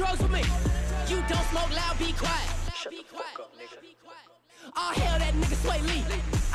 drugs 0.00 0.22
with 0.22 0.32
me. 0.32 0.40
You 1.12 1.20
don't 1.28 1.46
smoke 1.52 1.68
loud, 1.76 1.98
be 1.98 2.16
quiet. 2.16 2.48
Shut 2.72 2.88
the 2.96 3.04
fuck 3.04 3.36
up, 3.36 3.52
nigga. 3.60 3.76
All 4.72 4.92
hell 4.96 5.18
that 5.20 5.34
nigga 5.36 5.56
Swae 5.60 5.82
Lee. 5.84 6.00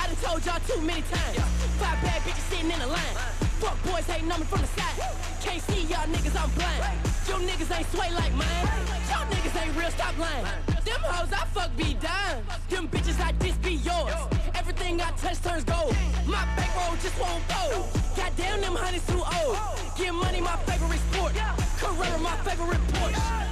I 0.02 0.08
done 0.10 0.18
told 0.26 0.42
y'all 0.46 0.58
too 0.66 0.82
many 0.82 1.06
times. 1.14 1.38
Five 1.78 2.02
bad 2.02 2.26
bitches 2.26 2.42
sitting 2.50 2.72
in 2.74 2.82
a 2.82 2.90
line. 2.90 3.16
Fuck 3.62 3.78
boys 3.86 4.08
hating 4.10 4.32
on 4.32 4.40
me 4.40 4.48
from 4.50 4.62
the 4.66 4.72
side. 4.74 4.98
Can't 5.46 5.62
see 5.62 5.86
y'all 5.86 6.10
niggas, 6.10 6.34
I'm 6.34 6.50
blind. 6.58 6.98
Yo 7.30 7.38
niggas 7.38 7.70
ain't 7.70 7.90
sway 7.94 8.10
like 8.18 8.34
mine. 8.34 8.66
Y'all 9.14 9.30
niggas 9.30 9.56
ain't 9.62 9.78
real, 9.78 9.92
stop 9.92 10.18
lying. 10.18 10.46
Them 10.82 11.02
hoes 11.06 11.30
I 11.30 11.46
fuck 11.54 11.70
be 11.78 11.94
dime. 12.02 12.42
Them 12.70 12.88
bitches 12.90 13.22
I 13.22 13.32
diss 13.34 13.58
be 13.62 13.78
yours. 13.86 14.18
Everything 14.56 15.00
I 15.02 15.12
touch 15.22 15.38
turns 15.46 15.66
gold. 15.66 15.94
My 16.26 16.42
bankroll 16.58 16.98
just 16.98 17.14
won't 17.22 17.44
fold. 17.54 17.86
Goddamn 18.18 18.62
them 18.62 18.74
honeys 18.74 19.06
too 19.06 19.22
old. 19.22 19.54
Get 19.98 20.14
money, 20.16 20.42
my 20.42 20.58
favorite 20.66 21.04
sport. 21.14 21.65
Carrera, 21.78 22.18
my 22.20 22.36
favorite 22.38 22.82
Porsche. 22.94 23.46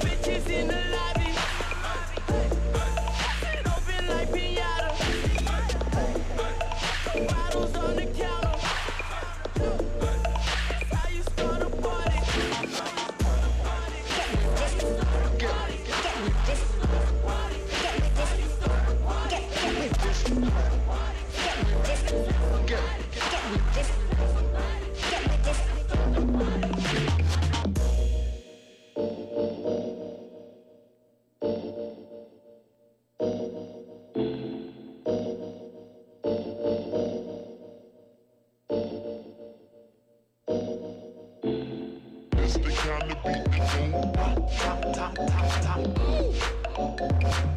Bitches 0.00 0.48
in 0.48 0.68
the 0.68 0.80
lobby. 0.90 1.25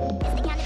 Is 0.01 0.07
the 0.07 0.41
cat? 0.41 0.58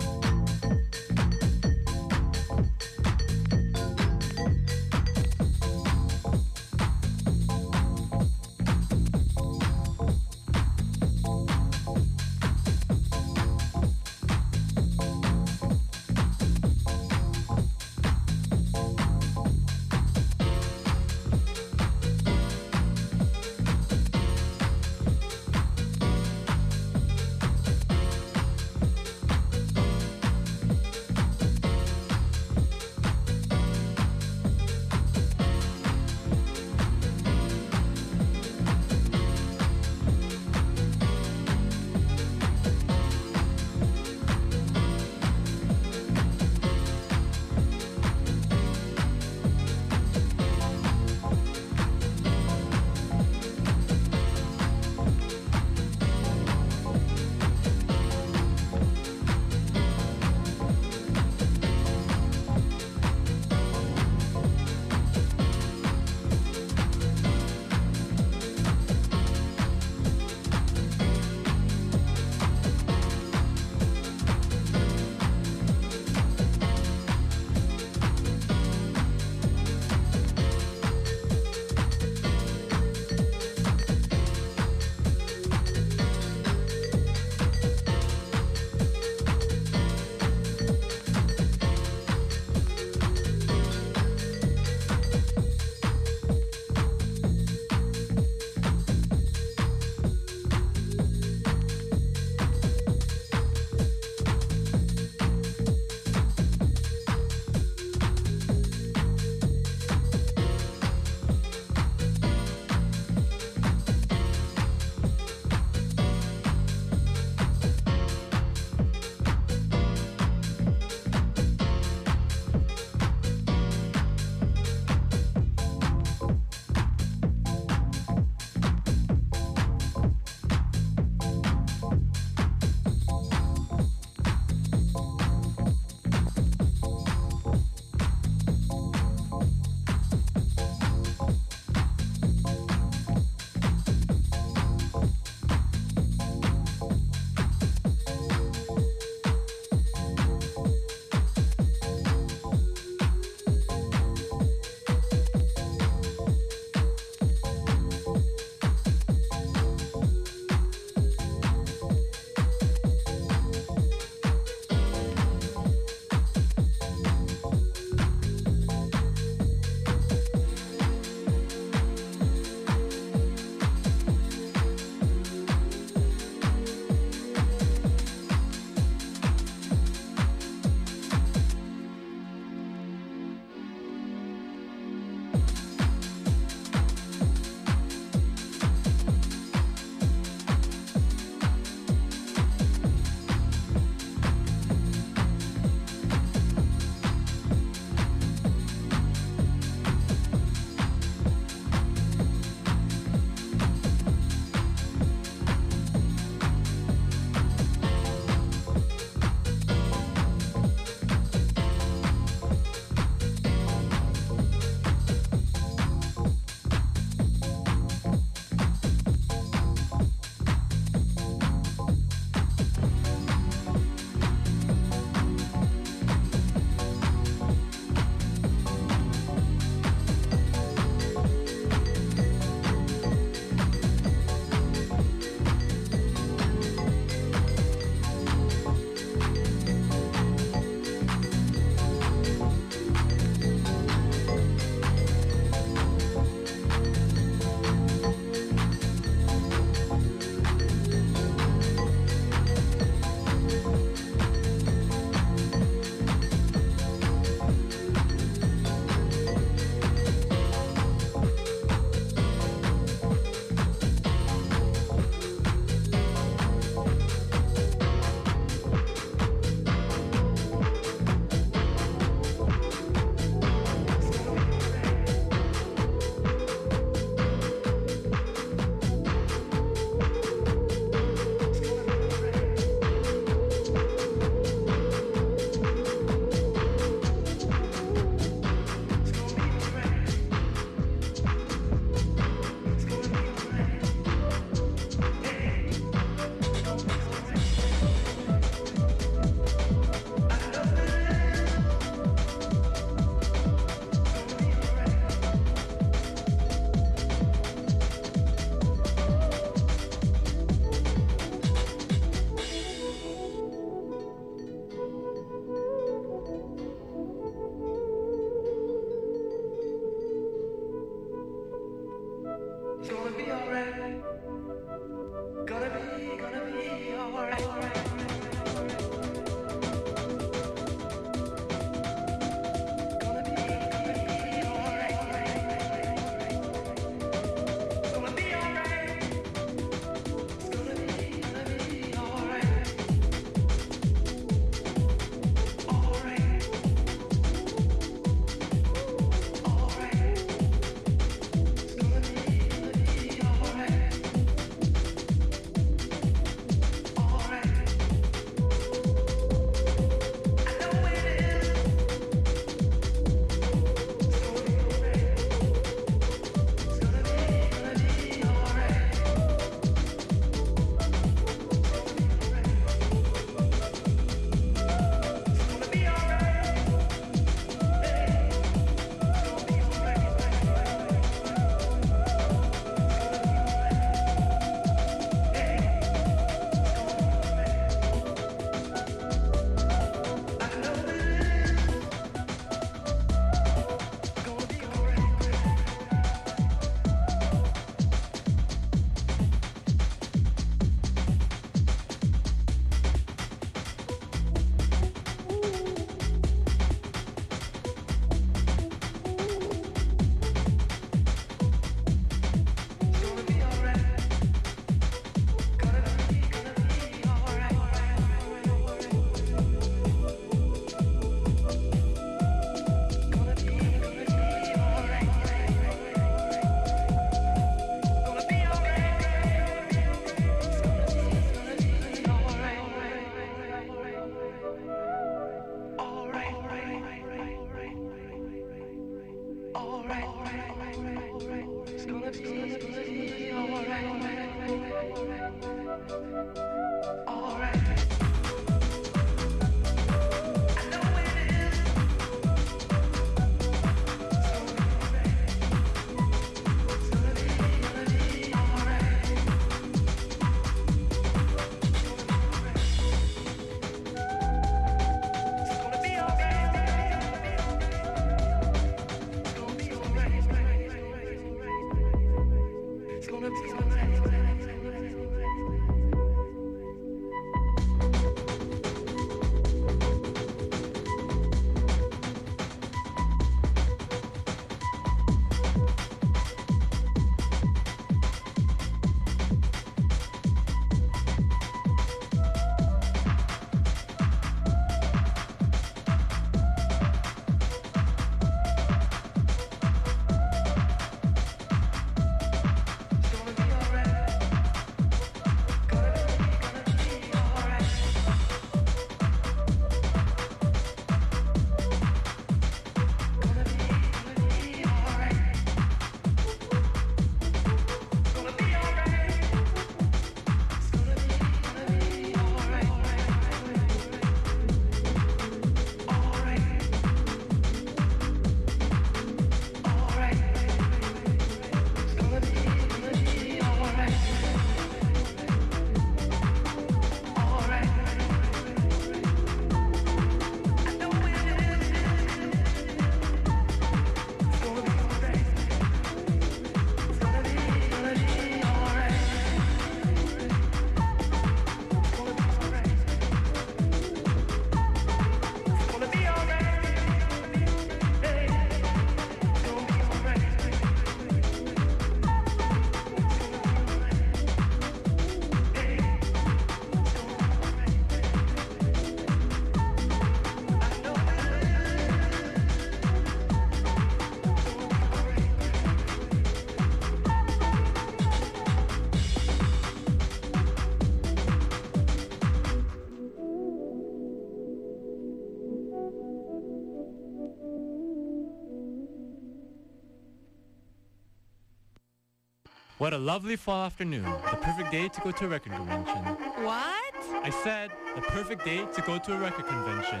What 592.82 592.92
a 592.92 592.98
lovely 592.98 593.36
fall 593.36 593.66
afternoon. 593.66 594.02
The 594.02 594.38
perfect 594.42 594.72
day 594.72 594.88
to 594.88 595.00
go 595.02 595.12
to 595.12 595.26
a 595.26 595.28
record 595.28 595.52
convention. 595.52 596.02
What? 596.42 596.94
I 597.22 597.30
said 597.44 597.70
the 597.94 598.00
perfect 598.00 598.44
day 598.44 598.66
to 598.74 598.82
go 598.82 598.98
to 598.98 599.14
a 599.14 599.18
record 599.18 599.46
convention. 599.46 600.00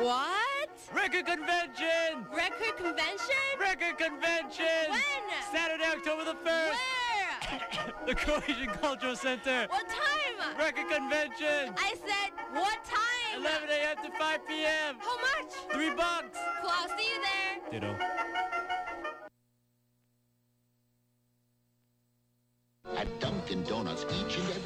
What? 0.00 0.70
Record 0.94 1.26
convention! 1.26 2.24
Record 2.34 2.76
convention? 2.78 3.44
Record 3.60 3.98
convention! 3.98 4.88
When? 4.88 5.24
Saturday, 5.52 5.84
October 5.84 6.24
the 6.24 6.38
1st! 6.48 6.72
Where? 6.72 7.92
the 8.06 8.14
Croatian 8.14 8.70
Cultural 8.80 9.14
Center! 9.14 9.66
What 9.68 9.86
time? 9.90 10.56
Record 10.58 10.88
convention! 10.88 11.74
I 11.76 11.92
said, 12.00 12.32
what 12.54 12.82
time? 12.82 13.42
11 13.42 13.68
a.m. 13.68 14.10
to 14.10 14.18
5 14.18 14.48
p.m. 14.48 14.96
How 15.00 15.16
much? 15.20 15.52
Three 15.70 15.94
bucks! 15.94 16.38
Cool, 16.62 16.70
I'll 16.72 16.88
see 16.96 17.12
you 17.12 17.20
there. 17.20 17.80
Ditto. 17.80 18.41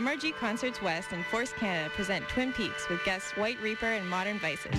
MRG 0.00 0.34
Concerts 0.36 0.80
West 0.80 1.12
and 1.12 1.22
Force 1.26 1.52
Canada 1.52 1.90
present 1.90 2.26
Twin 2.30 2.54
Peaks 2.54 2.88
with 2.88 3.04
guests 3.04 3.36
White 3.36 3.60
Reaper 3.60 3.84
and 3.84 4.08
Modern 4.08 4.38
Vices. 4.38 4.72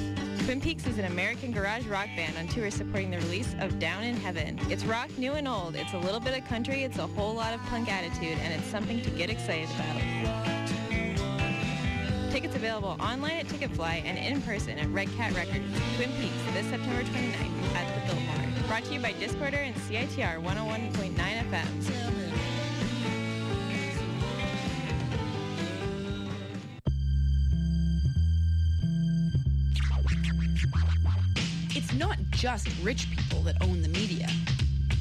Twin 0.46 0.60
Peaks 0.60 0.88
is 0.88 0.98
an 0.98 1.06
American 1.06 1.52
garage 1.52 1.86
rock 1.86 2.08
band 2.16 2.36
on 2.40 2.48
tour 2.48 2.72
supporting 2.72 3.12
the 3.12 3.18
release 3.18 3.54
of 3.60 3.78
Down 3.78 4.04
in 4.04 4.16
Heaven. 4.16 4.60
It's 4.72 4.84
rock 4.84 5.16
new 5.20 5.34
and 5.34 5.48
old. 5.48 5.76
It's 5.76 5.94
a 5.94 5.98
little 6.00 6.20
bit 6.20 6.36
of 6.36 6.44
country. 6.50 6.82
It's 6.82 6.98
a 6.98 7.06
whole 7.06 7.36
lot 7.36 7.54
of 7.54 7.62
punk 7.68 7.94
attitude, 7.94 8.36
and 8.40 8.52
it's 8.52 8.66
something 8.66 9.00
to 9.00 9.12
get 9.12 9.30
excited 9.30 9.70
about. 9.76 10.02
Tickets 12.32 12.56
available 12.56 12.98
online 13.00 13.38
at 13.38 13.46
Ticketfly 13.46 14.04
and 14.04 14.18
in 14.18 14.42
person 14.42 14.80
at 14.80 14.90
Red 14.90 15.16
Cat 15.18 15.36
Records. 15.36 15.68
Twin 15.98 16.12
Peaks 16.14 16.34
this 16.54 16.66
September 16.66 17.04
29th 17.04 17.76
at 17.76 18.08
the 18.08 18.12
Biltmore. 18.12 18.68
Brought 18.68 18.86
to 18.86 18.94
you 18.96 19.00
by 19.00 19.14
Discorder 19.14 19.68
and 19.68 19.76
CITR 19.76 20.42
101.9 20.42 21.14
FM. 21.14 22.51
It's 31.92 32.00
not 32.00 32.18
just 32.32 32.70
rich 32.82 33.10
people 33.12 33.42
that 33.42 33.62
own 33.62 33.82
the 33.82 33.90
media. 33.90 34.30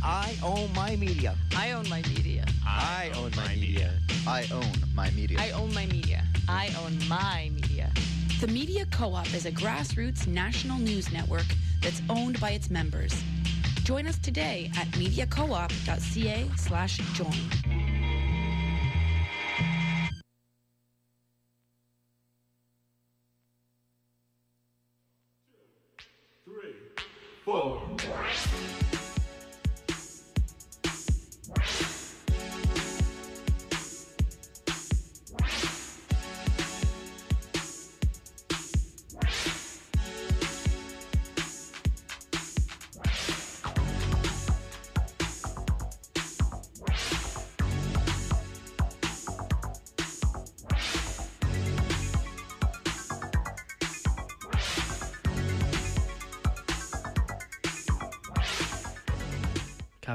I 0.02 0.36
own 0.42 0.72
my 0.72 0.96
media. 0.96 1.36
I 1.54 1.70
own 1.70 1.88
my 1.88 2.02
media. 2.02 2.44
I 2.66 3.12
own 3.14 3.30
my 3.36 3.54
media. 3.54 3.92
I 4.26 4.48
own 4.52 4.72
my 4.92 5.08
media. 5.10 5.38
I 5.38 5.52
own 5.52 5.72
my 5.72 5.86
media. 5.86 6.24
I 6.48 6.74
own 6.84 6.98
my 7.08 7.48
media. 7.54 7.92
The 8.40 8.48
Media 8.48 8.86
Co-op 8.90 9.32
is 9.34 9.46
a 9.46 9.52
grassroots 9.52 10.26
national 10.26 10.78
news 10.78 11.12
network 11.12 11.46
that's 11.80 12.02
owned 12.10 12.40
by 12.40 12.50
its 12.50 12.70
members. 12.70 13.14
Join 13.84 14.08
us 14.08 14.18
today 14.18 14.72
at 14.76 14.88
mediacoop.ca 14.88 16.50
slash 16.56 16.96
join. 17.14 17.59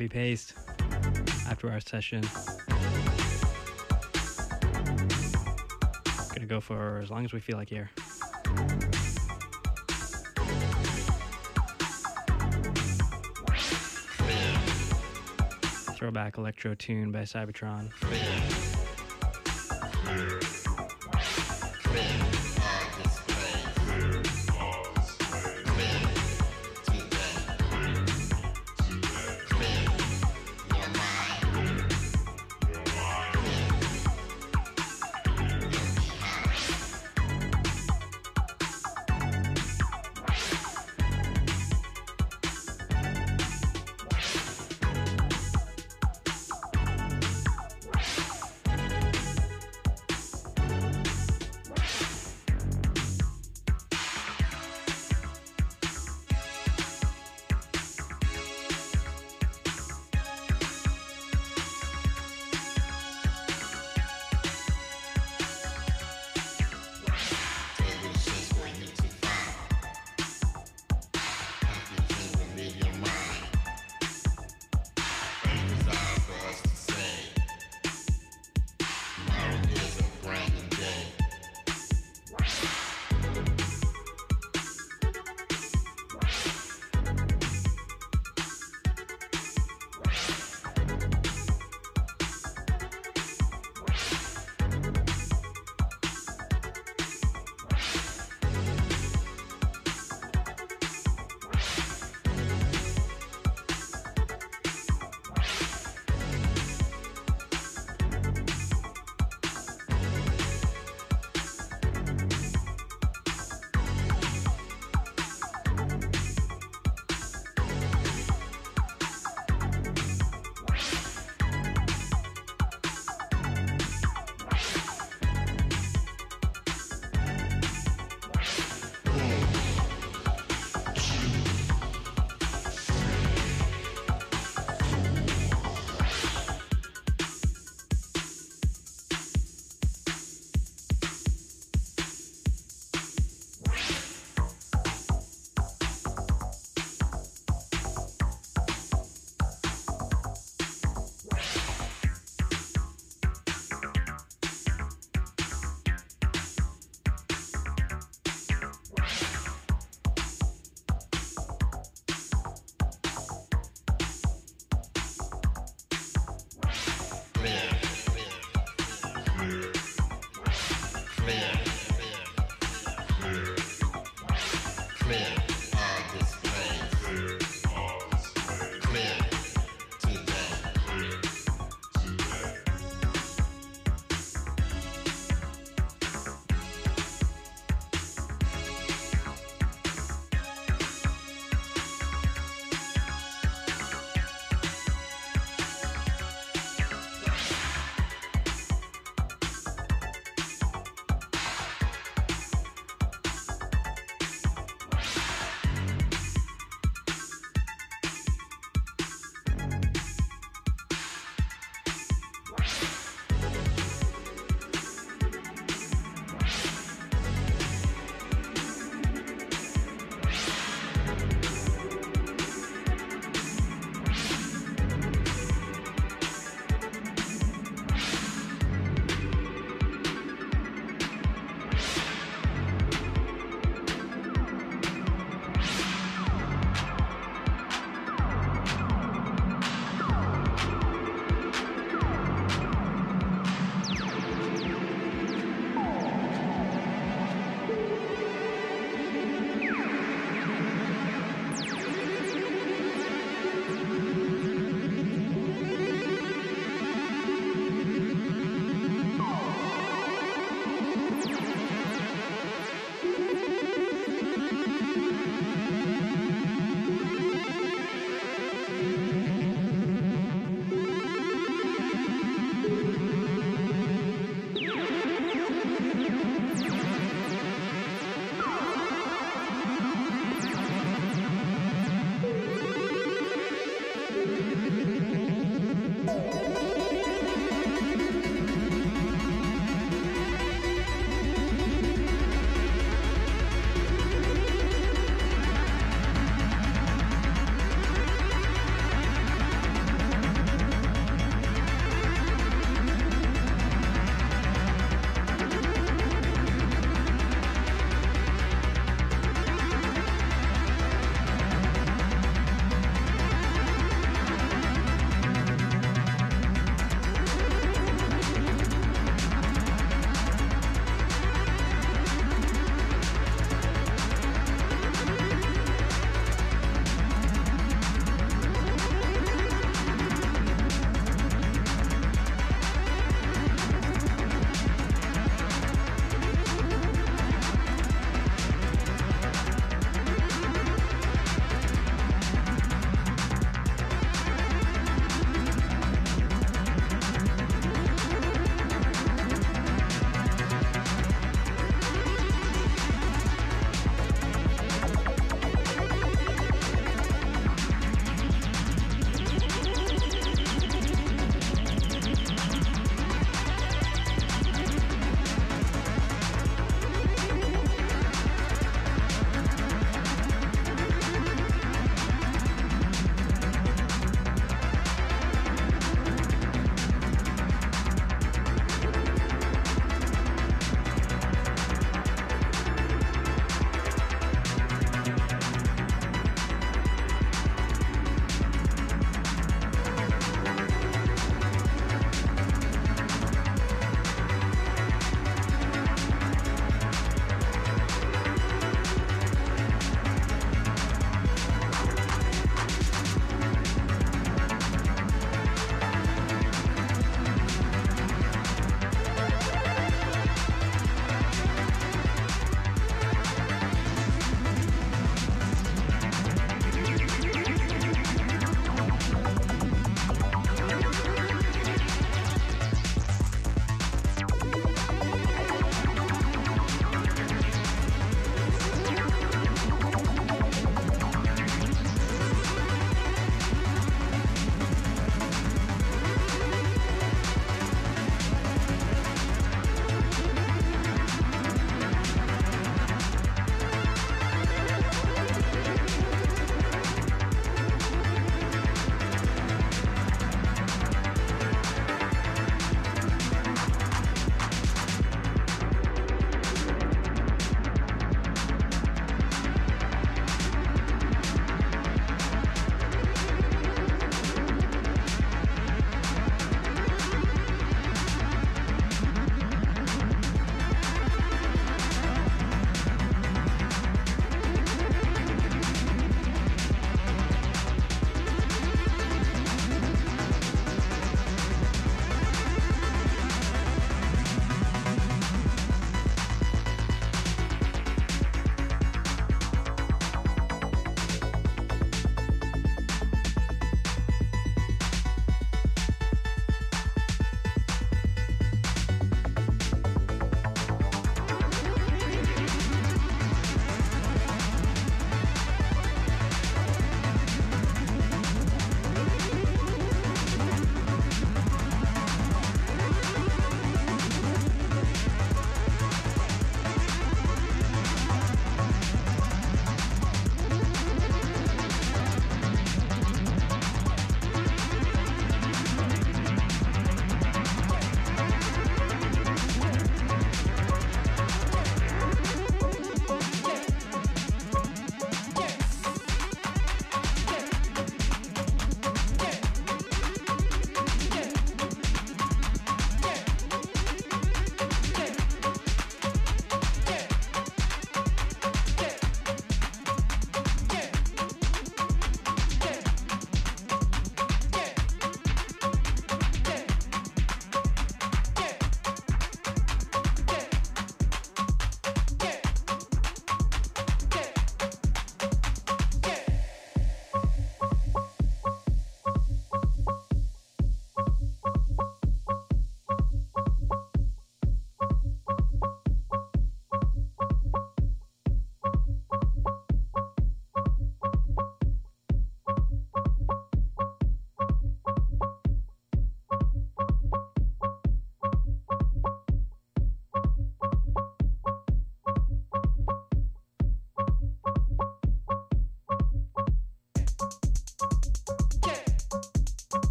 Copy 0.00 0.08
paste 0.08 0.54
after 1.46 1.70
our 1.70 1.78
session. 1.78 2.22
Gonna 6.32 6.46
go 6.46 6.58
for 6.58 7.00
as 7.02 7.10
long 7.10 7.26
as 7.26 7.34
we 7.34 7.40
feel 7.40 7.58
like 7.58 7.68
here. 7.68 7.90
Throwback 15.98 16.38
electro 16.38 16.74
tune 16.74 17.12
by 17.12 17.24
Cybotron. 17.24 17.90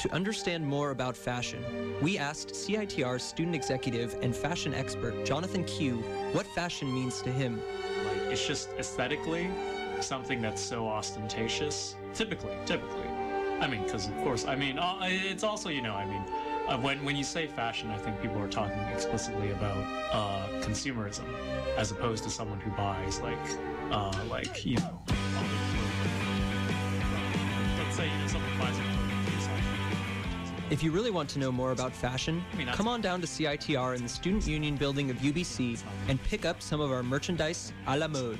To 0.00 0.10
understand 0.14 0.66
more 0.66 0.92
about 0.92 1.14
fashion, 1.14 1.62
we 2.00 2.16
asked 2.16 2.54
CITR 2.54 3.20
student 3.20 3.54
executive 3.54 4.16
and 4.22 4.34
fashion 4.34 4.72
expert 4.72 5.26
Jonathan 5.26 5.62
Q 5.64 5.96
what 6.32 6.46
fashion 6.46 6.90
means 6.90 7.20
to 7.20 7.30
him. 7.30 7.60
Like, 8.06 8.32
it's 8.32 8.46
just 8.46 8.70
aesthetically 8.78 9.50
something 10.00 10.40
that's 10.40 10.62
so 10.62 10.88
ostentatious. 10.88 11.96
Typically, 12.14 12.54
typically. 12.64 13.06
I 13.60 13.66
mean, 13.66 13.84
because 13.84 14.06
of 14.06 14.16
course, 14.22 14.46
I 14.46 14.56
mean, 14.56 14.78
uh, 14.78 15.00
it's 15.02 15.44
also, 15.44 15.68
you 15.68 15.82
know, 15.82 15.92
I 15.92 16.06
mean, 16.06 16.22
uh, 16.66 16.78
when 16.78 17.04
when 17.04 17.14
you 17.14 17.24
say 17.24 17.46
fashion, 17.46 17.90
I 17.90 17.98
think 17.98 18.22
people 18.22 18.38
are 18.38 18.48
talking 18.48 18.80
explicitly 18.94 19.50
about 19.50 19.84
uh, 20.12 20.48
consumerism, 20.62 21.26
as 21.76 21.90
opposed 21.90 22.24
to 22.24 22.30
someone 22.30 22.58
who 22.58 22.70
buys 22.70 23.20
like, 23.20 23.38
uh, 23.90 24.18
like 24.30 24.64
you 24.64 24.78
know, 24.78 24.98
If 30.70 30.84
you 30.84 30.92
really 30.92 31.10
want 31.10 31.28
to 31.30 31.40
know 31.40 31.50
more 31.50 31.72
about 31.72 31.92
fashion, 31.92 32.44
come 32.72 32.86
on 32.86 33.00
down 33.00 33.20
to 33.22 33.26
CITR 33.26 33.96
in 33.96 34.04
the 34.04 34.08
Student 34.08 34.46
Union 34.46 34.76
building 34.76 35.10
of 35.10 35.16
UBC 35.16 35.82
and 36.06 36.22
pick 36.22 36.44
up 36.44 36.62
some 36.62 36.80
of 36.80 36.92
our 36.92 37.02
merchandise 37.02 37.72
à 37.88 37.98
la 37.98 38.06
mode. 38.06 38.38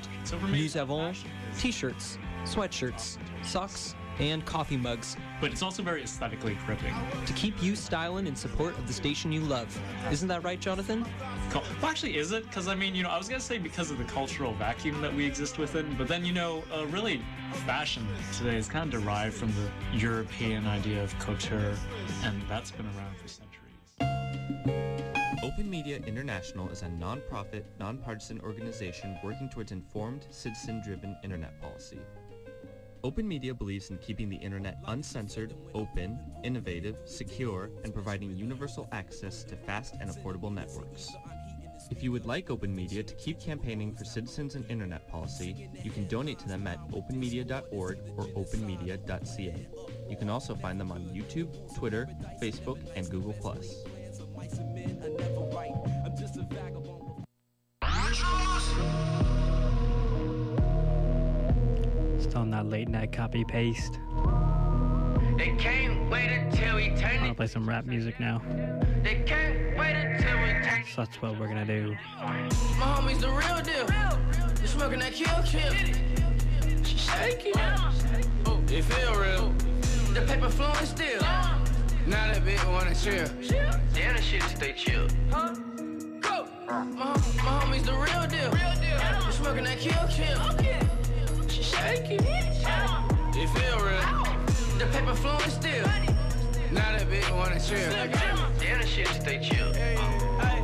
Nous 0.49 0.77
avons 0.77 1.13
t-shirts, 1.57 2.17
sweatshirts, 2.45 3.17
socks, 3.43 3.95
and 4.19 4.45
coffee 4.45 4.77
mugs 4.77 5.17
but 5.41 5.51
it's 5.51 5.63
also 5.63 5.81
very 5.81 6.03
aesthetically 6.03 6.55
gripping. 6.65 6.93
to 7.25 7.33
keep 7.33 7.61
you 7.61 7.75
styling 7.75 8.27
in 8.27 8.35
support 8.35 8.77
of 8.77 8.85
the 8.87 8.93
station 8.93 9.31
you 9.31 9.41
love. 9.41 9.77
Isn't 10.11 10.27
that 10.27 10.43
right, 10.43 10.59
Jonathan? 10.59 11.05
Cool. 11.51 11.63
Well, 11.81 11.91
actually, 11.91 12.15
is 12.15 12.31
it? 12.31 12.45
Because 12.45 12.69
I 12.69 12.75
mean, 12.75 12.95
you 12.95 13.03
know, 13.03 13.09
I 13.09 13.17
was 13.17 13.27
gonna 13.27 13.41
say 13.41 13.57
because 13.57 13.91
of 13.91 13.97
the 13.97 14.05
cultural 14.05 14.53
vacuum 14.53 15.01
that 15.01 15.13
we 15.13 15.25
exist 15.25 15.57
within, 15.57 15.93
but 15.97 16.07
then 16.07 16.23
you 16.23 16.31
know, 16.31 16.63
uh, 16.73 16.85
really, 16.87 17.21
fashion 17.65 18.07
today 18.37 18.55
is 18.55 18.69
kind 18.69 18.93
of 18.93 19.01
derived 19.01 19.35
from 19.35 19.51
the 19.51 19.97
European 19.97 20.65
idea 20.65 21.03
of 21.03 21.17
couture, 21.19 21.75
and 22.23 22.41
that's 22.47 22.71
been 22.71 22.85
around 22.85 23.17
for 23.17 23.27
centuries. 23.27 23.51
Open 25.43 25.69
Media 25.69 25.97
International 26.07 26.69
is 26.69 26.83
a 26.83 26.89
non-profit, 26.89 27.65
nonpartisan 27.79 28.39
organization 28.41 29.17
working 29.21 29.49
towards 29.49 29.73
informed, 29.73 30.27
citizen-driven 30.29 31.17
internet 31.21 31.59
policy. 31.59 31.99
Open 33.03 33.27
Media 33.27 33.53
believes 33.53 33.89
in 33.89 33.97
keeping 33.97 34.29
the 34.29 34.35
internet 34.37 34.77
uncensored, 34.85 35.55
open, 35.73 36.19
innovative, 36.43 36.95
secure, 37.05 37.71
and 37.83 37.93
providing 37.93 38.37
universal 38.37 38.87
access 38.91 39.43
to 39.43 39.55
fast 39.55 39.95
and 39.99 40.09
affordable 40.09 40.53
networks. 40.53 41.11
If 41.91 42.01
you 42.01 42.11
would 42.13 42.25
like 42.25 42.49
Open 42.49 42.73
Media 42.73 43.03
to 43.03 43.13
keep 43.15 43.39
campaigning 43.39 43.93
for 43.93 44.05
citizens 44.05 44.55
and 44.55 44.65
internet 44.71 45.07
policy, 45.09 45.69
you 45.83 45.91
can 45.91 46.07
donate 46.07 46.39
to 46.39 46.47
them 46.47 46.65
at 46.65 46.79
openmedia.org 46.91 47.99
or 48.17 48.23
openmedia.ca. 48.27 49.67
You 50.09 50.15
can 50.15 50.29
also 50.29 50.55
find 50.55 50.79
them 50.79 50.91
on 50.91 51.01
YouTube, 51.13 51.49
Twitter, 51.75 52.07
Facebook, 52.41 52.79
and 52.95 53.09
Google+. 53.09 53.33
Still 62.19 62.41
on 62.41 62.51
that 62.51 62.67
late 62.67 62.87
night 62.87 63.11
copy 63.11 63.43
paste. 63.43 63.99
They 65.41 65.55
can't 65.57 66.07
wait 66.11 66.27
until 66.27 66.75
we 66.75 66.91
I 66.91 66.95
turn 66.95 67.15
want 67.15 67.29
to 67.29 67.33
play 67.33 67.47
some 67.47 67.67
rap 67.67 67.85
music 67.85 68.19
now. 68.19 68.43
They 69.01 69.23
can't 69.25 69.75
wait 69.75 69.95
until 69.95 70.37
we 70.37 70.49
turn 70.63 70.83
So 70.85 71.01
that's 71.01 71.19
what 71.19 71.39
we're 71.39 71.47
gonna 71.47 71.65
do. 71.65 71.97
My 72.19 72.47
homie's 72.85 73.21
the 73.21 73.29
real 73.31 73.59
deal. 73.63 73.89
You 74.61 74.67
smoking 74.67 74.99
that 74.99 75.13
kill 75.13 75.41
kill. 75.43 75.73
She 76.83 76.95
shaking. 76.95 77.53
Oh, 78.45 78.61
it 78.67 78.83
feel 78.83 79.15
real. 79.15 79.49
The 80.13 80.21
paper 80.27 80.47
flowing 80.47 80.85
still. 80.85 81.21
Now 81.21 82.27
that 82.27 82.43
bitch 82.45 82.63
wanna 82.71 82.93
chill. 82.93 83.27
Damn, 83.95 84.13
that 84.13 84.23
shit 84.23 84.43
stay 84.43 84.73
chill. 84.73 85.07
Huh? 85.31 85.55
Go. 86.19 86.45
My, 86.67 86.85
my 86.93 87.61
homie's 87.63 87.81
the 87.81 87.93
real 87.93 88.27
deal. 88.27 88.51
Real 88.51 89.25
You 89.25 89.31
smoking 89.31 89.63
that 89.63 89.79
kill 89.79 90.07
kill. 90.07 91.47
She 91.47 91.63
shaking. 91.63 92.21
It 92.27 93.49
feel 93.49 93.79
real. 93.79 94.40
The 94.81 94.87
paper 94.87 95.13
flowing 95.13 95.49
still. 95.51 95.85
Now 96.71 96.97
that 96.97 97.07
bitch 97.07 97.29
wanna 97.37 97.59
chill. 97.59 97.77
Damn, 97.91 98.79
that 98.79 98.87
shit 98.87 99.07
stay 99.09 99.37
chill. 99.39 99.67
Uh-huh. 99.69 100.61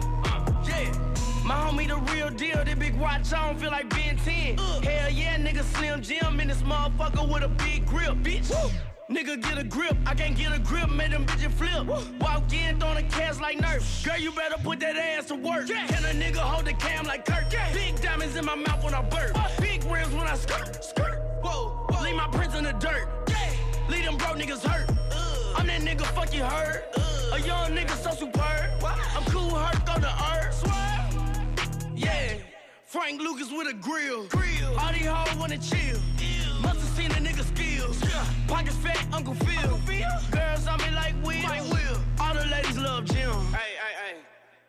My 1.45 1.53
homie 1.53 1.87
the 1.87 1.97
real 2.11 2.31
deal, 2.31 2.65
that 2.65 2.79
big 2.79 2.95
watch 2.95 3.31
on 3.31 3.59
feel 3.59 3.69
like 3.69 3.87
Ben 3.91 4.17
10. 4.17 4.57
Hell 4.57 5.11
yeah, 5.11 5.37
nigga 5.37 5.63
Slim 5.63 6.01
Jim 6.01 6.39
in 6.39 6.47
this 6.47 6.63
motherfucker 6.63 7.31
with 7.31 7.43
a 7.43 7.47
big 7.47 7.85
grip, 7.85 8.15
bitch. 8.23 8.51
Nigga 9.07 9.39
get 9.39 9.59
a 9.59 9.63
grip, 9.63 9.95
I 10.07 10.15
can't 10.15 10.35
get 10.35 10.51
a 10.51 10.57
grip, 10.57 10.89
made 10.89 11.11
them 11.11 11.23
bitches 11.27 11.53
flip. 11.53 11.85
Walk 12.19 12.51
in, 12.51 12.79
throwing 12.79 12.97
a 12.97 13.03
cash 13.03 13.39
like 13.39 13.59
Nerf. 13.59 14.03
Girl, 14.03 14.17
you 14.17 14.31
better 14.31 14.57
put 14.63 14.79
that 14.79 14.97
ass 14.97 15.25
to 15.27 15.35
work. 15.35 15.67
Can 15.67 16.03
a 16.03 16.13
nigga 16.19 16.37
hold 16.37 16.65
the 16.65 16.73
cam 16.73 17.05
like 17.05 17.23
Kirk? 17.23 17.45
Big 17.71 18.01
diamonds 18.01 18.35
in 18.35 18.45
my 18.45 18.55
mouth 18.55 18.83
when 18.83 18.95
I 18.95 19.03
burp. 19.03 19.37
Big 19.61 19.83
rims 19.83 20.11
when 20.15 20.25
I 20.25 20.35
skirt, 20.35 20.83
skirt. 20.83 21.21
Whoa, 21.43 21.85
leave 22.01 22.15
my 22.15 22.27
prints 22.31 22.55
in 22.55 22.63
the 22.63 22.73
dirt. 22.73 23.07
Leave 23.89 24.05
them 24.05 24.17
broke 24.17 24.37
niggas 24.37 24.65
hurt. 24.65 24.89
I'm 25.55 25.65
that 25.67 25.81
nigga 25.81 26.05
fuck 26.13 26.33
you 26.33 26.43
hurt. 26.43 26.83
A 27.33 27.39
young 27.39 27.71
nigga 27.71 27.95
so 27.97 28.11
superb. 28.11 28.83
I'm 28.83 29.23
cool, 29.25 29.55
hurt 29.55 29.89
on 29.89 30.01
the 30.01 30.13
earth. 30.33 30.61
Yeah, 31.95 32.33
Frank 32.85 33.21
Lucas 33.21 33.49
with 33.51 33.67
a 33.67 33.73
grill. 33.73 34.27
Grill. 34.27 34.79
All 34.79 34.91
these 34.91 35.05
hoes 35.05 35.35
wanna 35.37 35.57
chill. 35.57 35.99
Must 36.61 36.79
have 36.79 36.97
seen 36.97 37.11
a 37.11 37.15
nigga 37.15 37.43
skills. 37.43 38.01
Pockets 38.47 38.75
fat, 38.77 39.05
Uncle 39.13 39.35
Phil. 39.35 39.79
Girls 40.31 40.67
on 40.67 40.77
me 40.79 40.91
like 40.93 41.15
Will. 41.23 41.69
Will. 41.69 41.99
All 42.19 42.33
the 42.33 42.45
ladies 42.45 42.77
love 42.77 43.05
Jim. 43.05 43.31
Hey, 43.53 43.75
hey, 43.81 43.93
hey. 44.03 44.15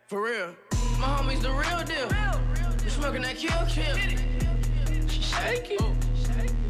For 0.07 0.23
real. 0.23 0.55
My 1.01 1.07
homie's 1.07 1.43
the 1.43 1.51
real 1.51 1.83
deal. 1.85 2.09
real 2.09 2.41
real 2.55 2.85
You 2.85 2.91
smoking 2.91 3.23
that 3.23 3.37
kill 3.37 3.67
kill. 3.67 3.97
She 5.09 5.21
oh, 5.21 5.45
shaking. 5.45 5.97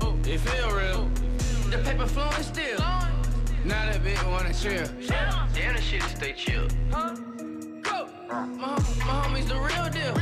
Oh, 0.00 0.16
it 0.24 0.40
feel 0.40 0.70
real. 0.70 1.27
The 1.70 1.76
paper 1.84 2.06
flowing 2.06 2.42
still. 2.42 2.78
Now 2.78 3.84
that 3.84 4.02
bitch 4.02 4.26
wanna 4.30 4.54
chill. 4.54 4.88
Damn, 5.06 5.74
that 5.74 5.82
shit 5.82 6.02
stay 6.02 6.32
chill. 6.32 6.66
Huh? 6.90 7.14
Go. 7.82 8.08
My, 8.30 8.46
my 8.56 9.14
homie's 9.22 9.46
the 9.48 9.56
real 9.56 9.90
deal. 9.90 10.14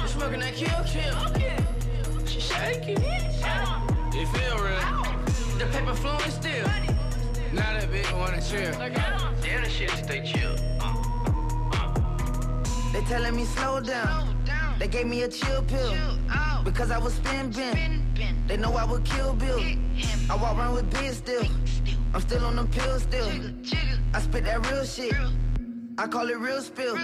You 0.00 0.08
smoking 0.08 0.40
that 0.40 0.54
kill 0.54 0.82
kill. 0.84 2.26
She 2.26 2.40
shaking. 2.40 2.96
It 3.02 4.26
feel 4.28 4.56
real. 4.56 4.80
The 5.58 5.66
paper 5.70 5.94
flowing 5.94 6.30
still. 6.30 6.66
Now 7.52 7.74
that 7.74 7.90
bitch 7.90 8.10
wanna 8.18 8.40
chill. 8.40 8.72
Damn, 8.72 9.62
that 9.62 9.70
shit 9.70 9.90
stay 9.90 10.24
chill. 10.24 10.56
They 12.92 13.02
telling 13.02 13.36
me 13.36 13.44
slow 13.44 13.80
down. 13.80 14.34
They 14.80 14.88
gave 14.88 15.06
me 15.06 15.20
a 15.24 15.28
chill 15.28 15.62
pill 15.64 15.92
oh. 16.32 16.62
because 16.64 16.90
I 16.90 16.96
was 16.96 17.12
spin 17.12 17.50
bent. 17.50 18.00
They 18.48 18.56
know 18.56 18.72
I 18.72 18.84
would 18.86 19.04
kill 19.04 19.34
Bill. 19.34 19.60
I 20.30 20.36
walk 20.36 20.56
around 20.56 20.72
with 20.72 20.90
big 20.90 21.12
still. 21.12 21.44
I'm 22.14 22.22
still 22.22 22.46
on 22.46 22.56
them 22.56 22.66
pills 22.68 23.02
still. 23.02 23.28
I 24.14 24.20
spit 24.22 24.44
that 24.44 24.66
real 24.70 24.86
shit. 24.86 25.14
I 25.98 26.06
call 26.06 26.30
it 26.30 26.38
real 26.38 26.62
spill. 26.62 26.96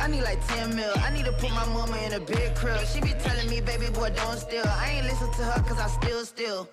I 0.00 0.08
need 0.08 0.22
like 0.22 0.40
10 0.48 0.74
mil. 0.74 0.90
I 0.96 1.10
need 1.12 1.26
to 1.26 1.32
put 1.32 1.50
my 1.50 1.66
mama 1.66 1.98
in 1.98 2.14
a 2.14 2.20
big 2.20 2.54
crib. 2.54 2.80
She 2.86 3.02
be 3.02 3.10
telling 3.10 3.50
me, 3.50 3.60
baby 3.60 3.90
boy, 3.90 4.08
don't 4.16 4.38
steal. 4.38 4.64
I 4.64 4.92
ain't 4.96 5.06
listen 5.06 5.30
to 5.32 5.44
her 5.44 5.62
cause 5.64 5.78
I 5.78 5.88
still 6.00 6.24
still. 6.24 6.66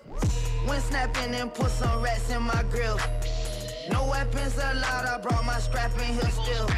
Went 0.66 0.82
snapping 0.84 1.34
and 1.34 1.52
put 1.52 1.70
some 1.70 2.00
rats 2.00 2.30
in 2.30 2.40
my 2.40 2.64
grill. 2.70 2.98
No 3.90 4.06
weapons 4.06 4.56
allowed, 4.56 5.04
I 5.04 5.18
brought 5.20 5.44
my 5.44 5.58
strap 5.58 5.92
in 5.98 6.14
here 6.14 6.30
still. 6.30 6.70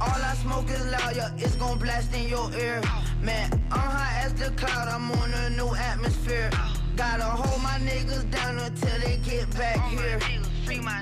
All 0.00 0.08
I 0.08 0.34
smoke 0.34 0.70
is 0.70 0.86
loud, 0.90 1.14
yeah, 1.14 1.30
it's 1.36 1.56
gon' 1.56 1.78
blast 1.78 2.14
in 2.14 2.26
your 2.26 2.50
ear. 2.54 2.80
Man, 3.20 3.52
I'm 3.70 3.80
high 3.80 4.22
as 4.24 4.32
the 4.32 4.50
cloud, 4.52 4.88
I'm 4.88 5.10
on 5.10 5.34
a 5.34 5.50
new 5.50 5.74
atmosphere. 5.74 6.50
Gotta 6.96 7.24
hold 7.24 7.62
my 7.62 7.78
niggas 7.78 8.30
down 8.30 8.58
until 8.58 8.98
they 9.00 9.18
get 9.18 9.50
back 9.58 9.78
here. 9.90 10.18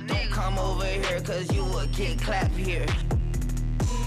Don't 0.06 0.30
come 0.30 0.58
over 0.58 0.84
here, 0.84 1.20
cause 1.20 1.52
you 1.54 1.62
will 1.64 1.86
get 1.88 2.20
clapped 2.20 2.56
here. 2.56 2.86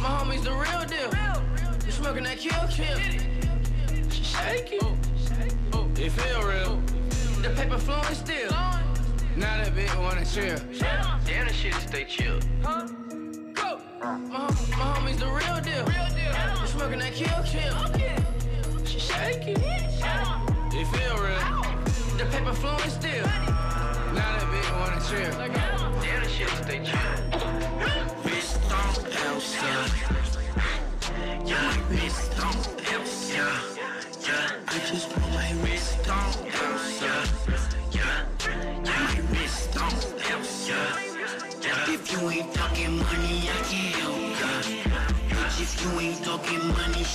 My 0.01 0.09
homie's 0.09 0.43
the 0.43 0.51
real 0.51 0.83
deal. 0.85 1.85
You 1.85 1.91
smoking 1.91 2.23
that 2.23 2.37
kill 2.39 2.67
kill. 2.67 2.97
She 4.09 4.23
shake 4.23 4.73
it. 4.73 4.83
Oh, 4.83 4.97
oh, 5.73 5.89
it 5.95 6.11
feel 6.11 6.43
real. 6.43 6.81
The 7.41 7.49
paper 7.55 7.77
flowing 7.77 8.15
still. 8.15 8.51
Now 9.37 9.57
that 9.57 9.73
bitch 9.73 9.97
wanna 9.97 10.25
chill. 10.25 10.59
Damn, 10.79 11.45
that 11.45 11.53
shit 11.53 11.75
stay 11.75 12.03
chill. 12.03 12.39
My, 13.71 13.77
uh, 14.05 14.19
my 14.29 14.47
homie's 14.95 15.17
the 15.17 15.27
real 15.27 15.61
deal. 15.61 15.85
Real 15.85 16.09
deal. 16.09 16.61
You 16.61 16.67
smoking 16.67 16.99
that 16.99 17.13
kill 17.13 17.43
kill. 17.45 18.85
She 18.85 18.99
shake 18.99 19.47
it. 19.47 19.59
It 20.73 20.87
feel 20.87 21.17
real. 21.17 22.17
The 22.17 22.25
paper 22.31 22.53
flowing 22.53 22.89
still. 22.89 23.25
Now 23.25 24.13
that 24.13 24.47
bitch 24.51 24.71
wanna 24.77 24.99
chill. 25.07 25.31
Damn, 26.01 26.23
that 26.23 26.29
shit 26.29 26.49
stay 26.49 26.83
chill. 26.83 27.30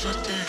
Shut 0.07 0.25
the 0.25 0.46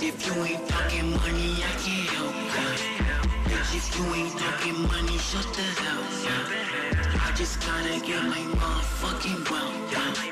If 0.00 0.26
you 0.26 0.44
ain't 0.44 0.68
talking 0.68 1.10
money, 1.10 1.56
I 1.58 1.74
can't 1.82 2.08
help 2.14 2.34
ya. 2.54 2.66
Bitch, 3.50 3.74
if 3.74 3.98
you 3.98 4.04
ain't 4.14 4.38
talking 4.38 4.80
money, 4.86 5.18
shut 5.18 5.42
the 5.54 5.62
hell 5.82 5.98
up. 5.98 7.26
I 7.26 7.32
just 7.34 7.58
gotta 7.66 7.98
get 8.06 8.22
my 8.22 8.38
motherfucking 8.60 9.50
wealth. 9.50 9.92
Yeah. 9.92 10.24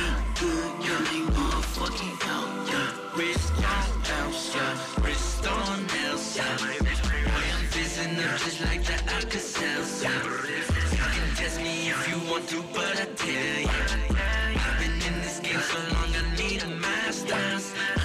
Eat 0.00 0.20
good, 0.40 0.72
get 0.80 1.00
my 1.04 1.20
motherfucking 1.36 2.16
health. 2.22 2.70
Yeah. 2.70 3.18
Wrist 3.18 3.52
on 3.52 3.88
Elsa. 4.20 4.66
Wrist 5.02 5.46
on 5.46 5.86
Elsa. 6.06 6.44
Boy, 6.64 7.46
I'm 7.56 7.66
fizzing 7.72 8.16
up 8.18 8.38
just 8.40 8.60
like 8.62 8.84
the 8.84 8.96
Alka-Seltzer. 9.12 10.08
You 10.96 11.04
can 11.14 11.28
test 11.36 11.60
me 11.60 11.90
if 11.90 12.08
you 12.08 12.30
want 12.30 12.48
to, 12.48 12.62
but 12.72 13.00
I 13.00 13.06
tell 13.20 13.60
ya. 13.60 13.70
I've 14.64 14.78
been 14.80 14.96
in 15.12 15.20
this 15.20 15.40
game 15.40 15.60
so 15.60 15.78
long, 15.92 16.10
I 16.16 16.36
need 16.36 16.62
a 16.62 16.68
master's. 16.68 18.03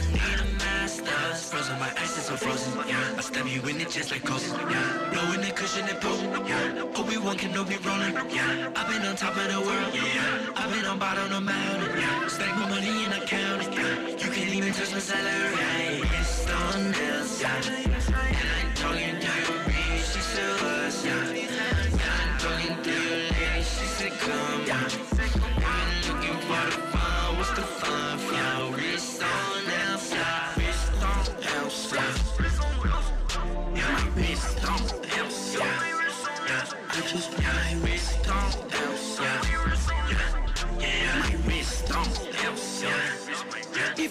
My 1.78 1.91
ice 1.98 2.18
is 2.18 2.26
so 2.26 2.36
frozen. 2.36 2.74
Yeah, 2.88 3.16
I 3.18 3.22
stab 3.22 3.46
you 3.48 3.62
in 3.70 3.80
it 3.80 3.90
just 3.91 4.12
like 4.12 4.24
Coulson. 4.24 4.60
Yeah, 4.72 5.10
blowing 5.14 5.41
the 5.41 5.52
cushion 5.52 5.88
and 5.88 6.02
potent. 6.02 6.48
Yeah, 6.48 6.84
Obi-Wan 7.00 7.38
Kenobi 7.38 7.78
rolling. 7.86 8.16
Yeah, 8.34 8.72
I've 8.76 8.90
been 8.90 9.06
on 9.06 9.16
top 9.16 9.38
of 9.38 9.48
the 9.54 9.62
world. 9.62 9.94
Yeah, 9.94 10.50
I've 10.56 10.72
been 10.74 10.86
on 10.86 10.98
bottom 10.98 11.26
of 11.26 11.30
the 11.30 11.41
mountain. 11.41 11.91
Yeah, 11.96 12.28
stack 12.28 12.56
my 12.58 12.70
money 12.70 13.06
and 13.06 13.14
I 13.14 13.20
count 13.20 13.68
it. 13.68 13.74
Yeah, 13.74 14.08
you 14.08 14.32
can't 14.34 14.54
even 14.56 14.74
touch 14.74 14.91
my 14.91 15.00
salary. 15.00 15.56
Yeah, 15.56 16.20
it's 16.20 16.50
on 16.50 16.91
this. 16.91 17.40
Yeah, 17.40 17.56
and 17.56 18.48
I'm 18.58 18.74
talking 18.74 19.20
to 19.20 19.32
your 19.40 19.60
bitch, 19.70 20.14
she 20.14 20.20
still 20.20 20.66
us. 20.66 21.06
Yeah, 21.06 21.48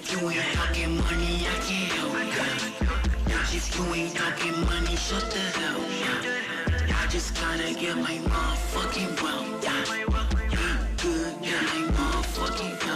you 0.06 0.30
ain't 0.30 0.54
talking 0.54 0.96
money, 0.96 1.46
I 1.46 1.54
can't 1.66 1.92
help. 1.92 2.12
Bitch, 3.26 3.54
if 3.54 3.76
you 3.76 3.84
ain't 3.94 4.14
talking 4.14 4.60
money, 4.64 4.96
shut 4.96 5.24
the 5.30 5.38
hell 5.58 5.80
up. 5.80 5.84
I 7.00 7.06
just 7.10 7.34
gotta 7.34 7.74
get 7.74 7.96
my 7.96 8.16
motherfucking 8.32 9.22
wealth. 9.22 9.62
Good, 11.02 11.42
get 11.42 11.62
my 11.62 11.80
motherfucking 11.96 12.82
health. 12.82 12.87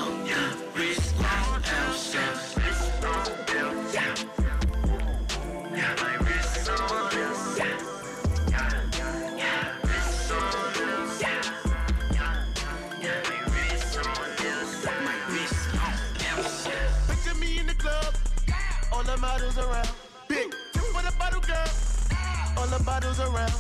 The 22.79 22.83
bottles 22.85 23.21
around. 23.21 23.53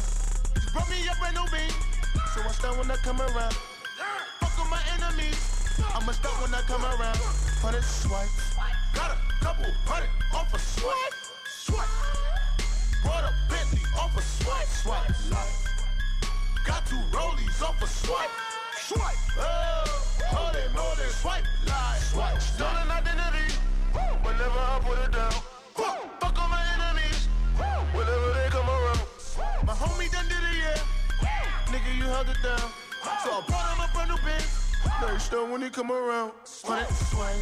She 0.57 0.71
brought 0.73 0.89
me 0.89 0.97
a 1.05 1.15
brand 1.21 1.37
new 1.37 1.45
beat, 1.53 1.75
so 2.33 2.41
I 2.41 2.53
start 2.53 2.79
when 2.79 2.91
I 2.91 2.97
come 2.97 3.21
around. 3.21 3.53
Fuck 4.41 4.57
with 4.57 4.71
my 4.71 4.81
enemies, 4.97 5.37
I'ma 5.93 6.13
start 6.13 6.41
when 6.41 6.55
I 6.55 6.63
come 6.63 6.83
around. 6.83 7.21
Hundred 7.61 7.85
swipe, 7.85 8.33
got 8.95 9.13
a 9.13 9.45
couple 9.45 9.69
hundred 9.85 10.09
off 10.33 10.55
a 10.55 10.59
swipe, 10.59 11.15
swipe. 11.45 11.93
Brought 13.05 13.25
a 13.25 13.33
Bentley 13.51 13.85
off 14.01 14.17
a 14.17 14.23
swipe, 14.23 14.69
swipe. 14.73 15.13
Got 16.65 16.87
two 16.87 16.97
rollies 17.13 17.61
off 17.61 17.83
a 17.83 17.87
swipe, 17.87 18.33
swipe. 18.81 19.21
Oh, 19.37 19.85
holy 20.33 20.65
moly, 20.73 21.11
swipe, 21.21 21.45
lie, 21.67 21.99
swipe. 22.01 22.41
Stolen 22.41 22.91
identity, 22.91 23.61
whenever 24.25 24.59
I 24.73 24.81
put 24.81 24.99
it 25.05 25.13
down. 25.13 25.33
Fuck 26.19 26.39
on 26.41 26.49
my 26.49 26.65
enemies, 26.81 27.29
whenever 27.93 28.22
homie 29.83 30.11
done 30.11 30.29
did 30.29 30.39
it, 30.39 30.57
yeah. 30.63 31.27
Nigga, 31.67 31.91
you 31.97 32.05
held 32.05 32.29
it 32.29 32.39
down. 32.43 32.71
So 33.25 33.31
I 33.31 33.43
brought 33.47 33.67
him 33.75 33.81
a 33.83 33.89
brand 33.93 34.11
new 34.11 34.17
bitch. 34.23 34.49
Next 35.01 35.29
time 35.31 35.51
when 35.51 35.63
he 35.63 35.71
come 35.71 35.91
around, 35.91 36.33
hundred 36.65 36.89
swipe. 37.11 37.35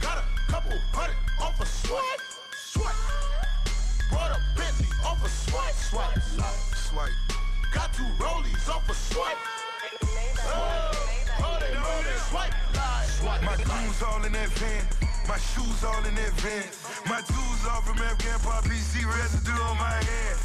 Got 0.00 0.18
a 0.18 0.24
couple 0.50 0.78
hundred 0.92 1.16
off 1.40 1.60
a 1.60 1.66
swipe, 1.66 2.22
swipe. 2.54 2.94
Brought 4.10 4.30
a 4.30 4.40
Bentley 4.56 4.86
off 5.04 5.24
a 5.24 5.28
swipe, 5.28 5.74
swipe, 5.74 6.22
swipe, 6.22 6.74
swipe. 6.74 7.10
Got 7.74 7.92
two 7.94 8.06
rollies 8.18 8.68
off 8.68 8.88
a 8.88 8.94
swipe. 8.94 9.36
Oh. 10.46 11.02
My 13.42 13.56
goons 13.56 14.02
all 14.02 14.24
in 14.24 14.32
that 14.32 14.48
van. 14.56 14.86
My 15.28 15.36
shoes 15.38 15.84
all 15.84 16.04
in 16.04 16.16
advance. 16.16 16.88
My 17.08 17.20
tools 17.20 17.66
off 17.66 17.86
from 17.86 17.98
Afghan 17.98 18.38
Pop 18.40 18.64
PC 18.64 19.04
residue 19.04 19.60
on 19.62 19.76
my 19.78 19.92
hand. 19.92 20.38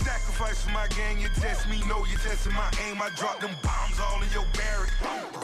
Sacrifice 0.00 0.64
for 0.64 0.72
my 0.72 0.88
gang, 0.96 1.20
you 1.20 1.28
test 1.36 1.68
me, 1.68 1.76
know 1.84 2.00
you 2.08 2.16
testing 2.24 2.56
my 2.56 2.72
aim. 2.88 2.96
I 3.02 3.12
drop 3.20 3.40
them 3.40 3.52
bombs 3.60 4.00
all 4.00 4.16
in 4.24 4.30
your 4.32 4.48
barrack. 4.56 4.88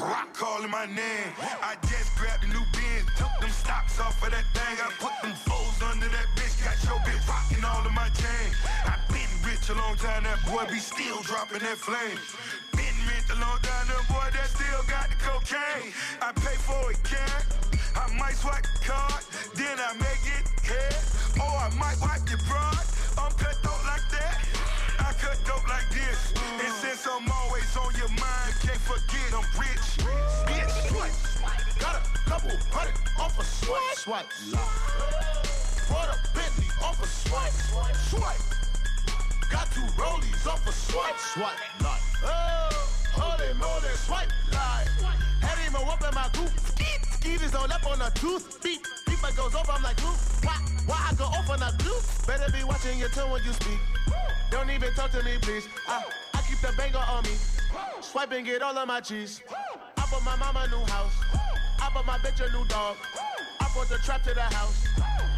Rock 0.00 0.32
calling 0.32 0.70
my 0.70 0.86
name. 0.86 1.30
I 1.60 1.76
just 1.92 2.16
grabbed 2.16 2.44
a 2.44 2.48
new 2.48 2.64
bin, 2.72 3.04
took 3.20 3.32
them 3.36 3.52
stocks 3.52 4.00
off 4.00 4.16
of 4.24 4.32
that 4.32 4.48
thing. 4.56 4.76
I 4.80 4.88
put 4.96 5.12
them 5.20 5.36
foes 5.44 5.76
under 5.84 6.08
that 6.08 6.28
bitch, 6.40 6.56
got 6.64 6.76
your 6.88 6.96
bitch 7.04 7.20
rocking 7.28 7.64
all 7.68 7.84
of 7.84 7.92
my 7.92 8.08
chain. 8.16 8.48
I 8.88 8.96
been 9.12 9.28
rich 9.44 9.68
a 9.68 9.76
long 9.76 9.96
time, 10.00 10.24
that 10.24 10.40
boy 10.48 10.64
be 10.72 10.80
still 10.80 11.20
dropping 11.28 11.60
that 11.60 11.76
flame. 11.76 12.16
Been 12.72 12.96
rich 13.12 13.28
a 13.28 13.36
long 13.36 13.60
time, 13.60 13.86
that 13.92 14.04
boy 14.08 14.24
that 14.32 14.48
still 14.48 14.82
got 14.88 15.12
the 15.12 15.20
cocaine. 15.20 15.92
I 16.24 16.32
pay 16.32 16.56
for 16.64 16.80
it, 16.90 17.00
cat. 17.04 17.44
I 17.92 18.08
might 18.16 18.40
swipe 18.40 18.64
the 18.64 18.80
card, 18.88 19.20
then 19.52 19.76
I 19.76 19.92
make 20.00 20.24
it 20.32 20.48
head. 20.64 20.96
Or 21.44 21.52
I 21.60 21.68
might 21.76 22.00
wipe 22.00 22.24
your 22.28 22.40
broad. 22.48 22.95
I'm 23.18 23.32
cut 23.32 23.56
dope 23.62 23.84
like 23.86 24.06
that. 24.10 24.38
I 24.98 25.12
cut 25.14 25.38
dope 25.46 25.68
like 25.68 25.88
this. 25.90 26.32
And 26.62 26.72
since 26.72 27.06
I'm 27.06 27.30
always 27.30 27.76
on 27.76 27.94
your 27.96 28.08
mind, 28.08 28.52
can't 28.62 28.80
forget 28.80 29.32
I'm 29.32 29.46
rich. 29.58 29.86
Bitch, 30.46 30.74
swipe. 30.88 31.78
Got 31.78 31.96
a 31.96 32.18
couple 32.28 32.50
hundred 32.70 32.94
off 33.18 33.38
a 33.38 33.44
swipe. 33.44 33.96
Swipe. 33.96 34.30
Bought 35.88 36.08
a 36.08 36.16
Bentley 36.34 36.68
off 36.82 37.02
a 37.02 37.06
swipe. 37.06 37.52
Swipe. 38.10 38.65
Got 39.50 39.70
two 39.72 39.80
rollies 39.96 40.46
off 40.46 40.66
a 40.66 40.72
swipe. 40.72 41.18
Swipe. 41.18 41.58
Like. 41.80 42.00
Oh, 42.24 42.68
holy 43.12 43.54
moly, 43.54 43.94
swipe. 43.96 44.30
Like. 44.52 44.88
Had 45.40 45.58
him 45.58 45.76
up 45.76 46.02
in 46.02 46.14
my 46.14 46.28
group. 46.32 46.50
Skeet. 46.60 47.04
Skeet 47.12 47.42
is 47.42 47.54
all 47.54 47.70
up 47.70 47.86
on 47.86 48.00
a 48.02 48.10
tooth. 48.10 48.62
Beep. 48.62 48.82
Beep 49.06 49.18
it 49.18 49.36
goes 49.36 49.54
over, 49.54 49.72
I'm 49.72 49.82
like, 49.82 49.96
glue. 49.96 50.14
Why? 50.42 50.56
Why 50.86 51.08
I 51.10 51.14
go 51.14 51.24
off 51.24 51.48
on 51.50 51.62
a 51.62 51.72
glue? 51.78 52.00
Better 52.26 52.50
be 52.52 52.64
watching 52.64 52.98
your 52.98 53.08
tone 53.10 53.30
when 53.30 53.42
you 53.44 53.52
speak. 53.52 53.78
Don't 54.50 54.70
even 54.70 54.92
talk 54.94 55.10
to 55.12 55.22
me, 55.22 55.38
please. 55.40 55.66
I, 55.88 56.04
I 56.34 56.42
keep 56.42 56.58
the 56.60 56.72
banger 56.76 56.98
on 56.98 57.24
me. 57.24 57.36
Swipe 58.00 58.32
and 58.32 58.46
get 58.46 58.62
all 58.62 58.76
of 58.76 58.88
my 58.88 59.00
cheese. 59.00 59.42
I 60.06 60.08
bought 60.08 60.22
my 60.22 60.36
mama 60.36 60.62
a 60.62 60.68
new 60.70 60.86
house. 60.86 61.18
I 61.82 61.90
bought 61.90 62.06
my 62.06 62.16
bitch 62.22 62.38
a 62.38 62.46
new 62.54 62.62
dog. 62.70 62.94
I 63.58 63.66
brought 63.74 63.88
the 63.88 63.98
trap 64.06 64.22
to 64.22 64.34
the 64.34 64.46
house. 64.54 64.86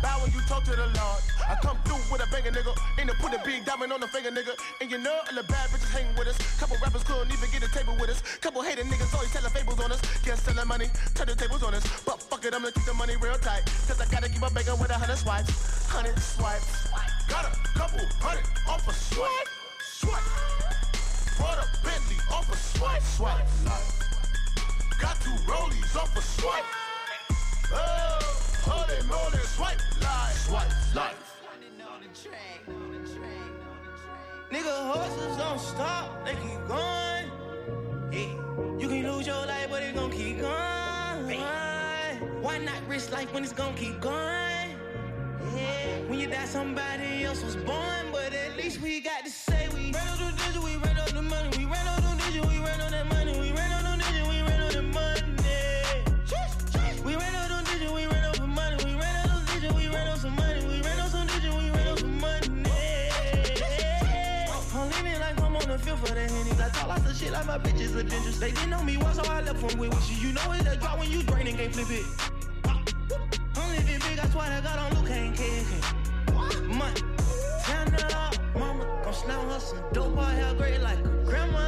Bow 0.05 0.20
when 0.20 0.31
you 0.31 0.45
talk 0.45 0.62
to 0.65 0.77
the 0.77 0.93
Lord. 0.93 1.20
I 1.49 1.57
come 1.65 1.78
through 1.89 2.05
with 2.12 2.20
a 2.20 2.28
banger 2.28 2.53
nigga. 2.53 2.77
Ain't 3.01 3.09
to 3.09 3.16
put 3.16 3.32
a 3.32 3.40
big 3.49 3.65
diamond 3.65 3.95
on 3.95 4.01
the 4.01 4.09
finger 4.09 4.28
nigga. 4.28 4.53
And 4.82 4.90
you 4.90 4.99
know 4.99 5.16
all 5.24 5.35
the 5.35 5.43
bad 5.49 5.73
bitches 5.73 5.89
hang 5.89 6.12
with 6.20 6.28
us. 6.28 6.36
Couple 6.61 6.77
rappers 6.85 7.03
couldn't 7.05 7.32
even 7.32 7.49
get 7.49 7.65
a 7.65 7.73
table 7.73 7.97
with 7.97 8.11
us. 8.11 8.20
Couple 8.45 8.61
hater 8.61 8.85
niggas 8.85 9.09
always 9.15 9.32
telling 9.32 9.49
fables 9.57 9.81
on 9.81 9.90
us. 9.90 10.05
Sell 10.20 10.55
the 10.55 10.65
money, 10.66 10.93
turn 11.15 11.28
the 11.28 11.35
tables 11.35 11.62
on 11.62 11.73
us. 11.73 11.85
But 12.05 12.20
fuck 12.20 12.45
it, 12.45 12.53
I'm 12.53 12.61
gonna 12.61 12.73
keep 12.73 12.85
the 12.85 12.93
money 12.93 13.16
real 13.16 13.40
tight. 13.40 13.65
Cause 13.89 13.99
I 13.99 14.05
gotta 14.12 14.28
keep 14.28 14.43
my 14.43 14.53
bacon 14.53 14.77
with 14.78 14.90
a 14.90 15.01
hundred 15.01 15.16
swipes. 15.16 15.89
Hundred 15.89 16.20
swipes. 16.20 16.93
Got 17.24 17.49
a 17.49 17.57
couple 17.73 18.05
hundred 18.20 18.45
off 18.69 18.85
a 18.85 18.93
swipe. 18.93 19.49
Swipe. 19.81 20.28
Bought 21.40 21.57
a 21.57 21.65
Bentley 21.81 22.20
off 22.28 22.53
a 22.53 22.57
swipe. 22.57 23.01
Swipe. 23.16 24.07
Got 24.99 25.20
two 25.20 25.31
rollies 25.47 25.97
off 25.97 26.16
a 26.16 26.20
swipe. 26.20 26.65
Oh, 27.73 28.19
holy 28.65 29.09
moly, 29.09 29.39
swipe 29.45 29.81
life. 30.03 30.37
Swipe 30.47 30.95
life. 30.95 31.25
Nigga, 34.51 34.93
horses 34.93 35.37
don't 35.37 35.61
stop, 35.61 36.25
they 36.25 36.33
keep 36.33 36.66
going. 36.66 37.31
Yeah. 38.11 38.79
You 38.79 38.89
can 38.89 39.12
lose 39.12 39.27
your 39.27 39.45
life, 39.47 39.69
but 39.70 39.83
it 39.83 39.95
gon' 39.95 40.11
keep 40.11 40.41
going. 40.41 41.41
Why 42.41 42.59
not 42.59 42.81
risk 42.89 43.12
life 43.12 43.33
when 43.35 43.45
it's 43.45 43.53
gon' 43.53 43.75
keep 43.75 44.01
going? 44.01 44.70
Yeah. 45.55 46.01
When 46.09 46.19
you 46.19 46.29
die, 46.29 46.47
somebody 46.47 47.25
else 47.25 47.45
was 47.45 47.57
born, 47.57 48.07
but 48.11 48.33
at 48.33 48.57
least 48.57 48.81
we 48.81 49.01
got 49.01 49.18
like 67.39 67.62
my 67.62 67.70
bitches 67.70 67.94
are 67.94 68.02
dangerous. 68.02 68.39
They 68.39 68.51
didn't 68.51 68.70
know 68.70 68.82
me 68.82 68.97
once, 68.97 69.16
so 69.16 69.31
I 69.31 69.43
left 69.43 69.59
from 69.59 69.78
with 69.78 69.94
wishes. 69.94 70.23
You 70.23 70.32
know 70.32 70.52
it's 70.52 70.66
a 70.66 70.77
drop 70.77 70.98
when 70.98 71.10
you 71.10 71.23
drain 71.23 71.47
and 71.47 71.56
can't 71.56 71.74
flip 71.74 71.90
it. 71.90 72.05
I'm 72.65 73.70
living 73.70 74.01
big, 74.09 74.19
I 74.19 74.27
swear 74.28 74.56
to 74.56 74.62
God, 74.62 74.78
I'm 74.78 74.94
Luke, 74.94 75.10
ain't 75.10 75.36
kidding. 75.36 76.77
Money, 76.77 77.01
turn 77.65 77.94
it 77.94 78.15
up, 78.15 78.35
mama. 78.55 78.85
Gon' 79.05 79.15
slam 79.15 79.48
her 79.48 79.60
some 79.60 79.82
dope, 79.93 80.19
I 80.19 80.35
hair 80.35 80.55
great 80.55 80.81
like 80.81 80.98
a 80.98 81.09
grandma. 81.24 81.62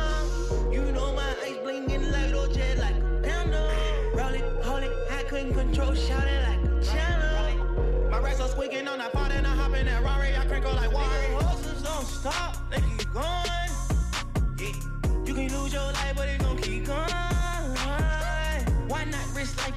You 0.72 0.82
know 0.92 1.14
my 1.14 1.30
ice 1.42 1.59
blingin' 1.59 2.10
like 2.10 2.32
OJ 2.32 2.78
like 2.78 2.97
a 2.97 3.20
panda. 3.22 3.70
Roll 4.14 4.34
it, 4.34 4.64
hold 4.64 4.82
it, 4.82 4.92
I 5.10 5.22
couldn't 5.24 5.55
control, 5.55 5.94
shout 5.94 6.26
it 6.26 6.48
like 6.48 6.64
a 6.64 6.84
channel. 6.84 8.10
My 8.10 8.18
racks 8.18 8.40
are 8.40 8.48
squeaking 8.48 8.88
on 8.88 8.98
that 8.98 9.12
pot 9.12 9.30
and 9.30 9.47
I 9.47 9.55
hop 9.55 9.74
in 9.74 9.86
that 9.86 10.02
Rari, 10.02 10.36
I 10.36 10.44
crank 10.47 10.66
on 10.66 10.74
like 10.76 10.92
water. 10.92 11.09
Horses 11.38 11.82
don't 11.82 12.06
stop, 12.06 12.56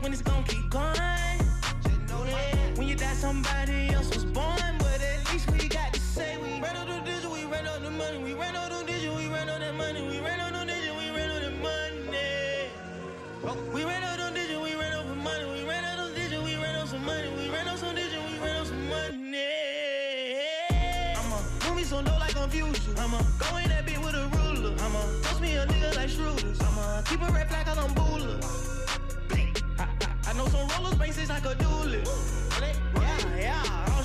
when 0.03 0.11
it's 0.11 0.21
gon' 0.21 0.43
keep 0.43 0.69
going? 0.69 1.39
When 2.75 2.87
you 2.89 2.95
die, 2.95 3.13
somebody 3.13 3.82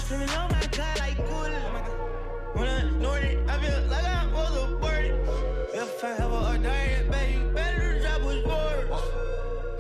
screaming, 0.09 0.31
oh 0.31 0.49
my 0.51 0.67
god, 0.73 0.99
like 1.01 1.17
cool. 1.29 1.53
When 2.55 2.67
I 2.67 2.81
snorted, 2.81 3.47
I 3.47 3.61
feel 3.61 3.83
like 3.91 4.05
I 4.07 4.27
was 4.33 4.57
aborted. 4.57 5.13
If 5.75 6.03
I 6.03 6.13
ever 6.13 6.55
a 6.55 6.59
diet, 6.63 7.11
baby, 7.11 7.33
you 7.35 7.51
better 7.53 8.01
drop 8.01 8.23
what's 8.23 8.37
yours. 8.37 9.03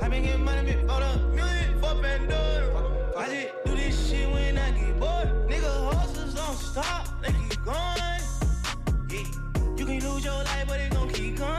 I 0.02 0.08
been 0.10 0.24
getting 0.24 0.44
money 0.44 0.74
before 0.74 1.00
the 1.00 1.16
music 1.32 1.70
for 1.80 1.94
Pandora. 2.02 3.16
I 3.16 3.26
just 3.26 3.64
do 3.64 3.74
this 3.74 4.10
shit 4.10 4.30
when 4.30 4.58
I 4.58 4.70
get 4.72 5.00
bored. 5.00 5.28
Nigga, 5.48 5.94
horses 5.94 6.34
don't 6.34 6.58
stop, 6.58 7.08
they 7.22 7.32
keep 7.32 7.64
going. 7.64 8.20
Yeah. 9.08 9.78
You 9.78 9.86
can 9.86 10.00
lose 10.06 10.26
your 10.26 10.44
life, 10.44 10.66
but 10.68 10.78
it 10.78 10.92
gon' 10.92 11.08
keep 11.08 11.38
going. 11.38 11.58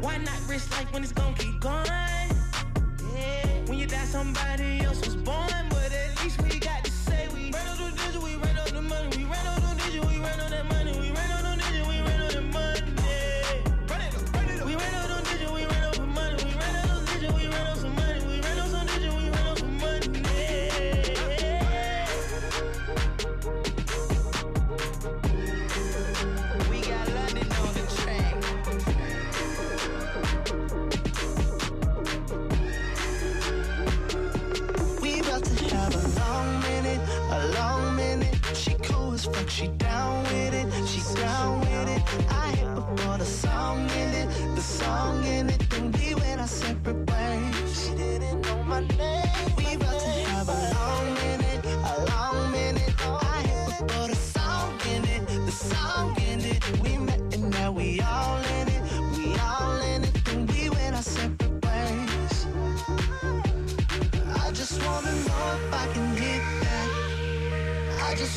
Why 0.00 0.16
not 0.16 0.40
risk 0.48 0.72
life 0.72 0.92
when 0.92 1.04
it's 1.04 1.12
gon' 1.12 1.34
keep 1.34 1.60
going? 1.60 1.86
Yeah. 3.14 3.46
When 3.66 3.78
you 3.78 3.86
die, 3.86 4.06
somebody 4.06 4.80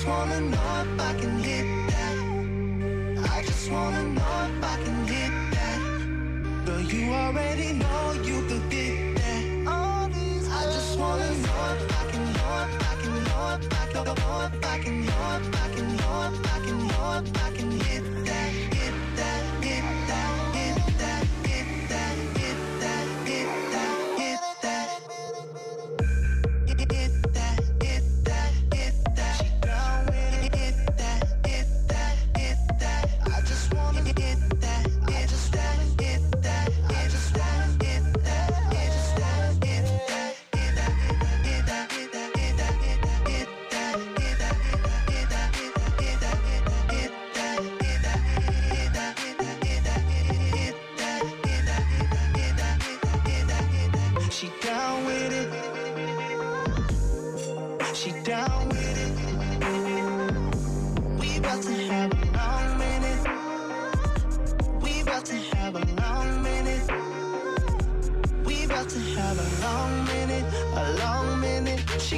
just 0.03 0.17
wanna 0.17 0.41
know 0.41 0.83
if 0.83 0.99
I 0.99 1.13
can 1.13 1.39
hit 1.43 1.65
that. 1.87 3.29
I 3.31 3.41
just 3.41 3.71
wanna 3.71 4.03
know 4.03 4.49
if 4.49 4.61
I 4.61 4.75
can 4.83 5.07
hit 5.07 5.31
that. 5.55 6.65
Girl, 6.65 6.81
you 6.81 7.13
already 7.13 7.71
know 7.71 8.11
you 8.21 8.41
could 8.49 8.69
get 8.69 9.15
that. 9.15 9.43
All 9.65 10.09
these 10.09 10.49
I 10.49 10.63
just 10.65 10.99
wanna 10.99 11.31
know 11.45 11.75
if 11.75 11.99
I 11.99 12.11
can, 12.11 12.23
know 12.33 12.67
if 12.67 12.83
I 12.83 12.95
can, 13.01 13.13
know 13.23 13.55
if 13.55 13.71
I 13.71 13.85
can, 13.93 14.15
know 14.19 14.49
if 14.51 14.65
I 14.65 14.77
can, 14.83 15.05
know 15.05 15.39
if 15.39 15.55
I 15.55 15.69
can, 15.73 15.95
know 15.95 16.31
if 16.33 16.53
I 16.53 16.59
can, 16.65 16.87
know 16.87 17.21
if 17.23 17.45
I 17.45 17.51
can 17.55 17.71
hit 17.71 18.03
that. 18.03 18.22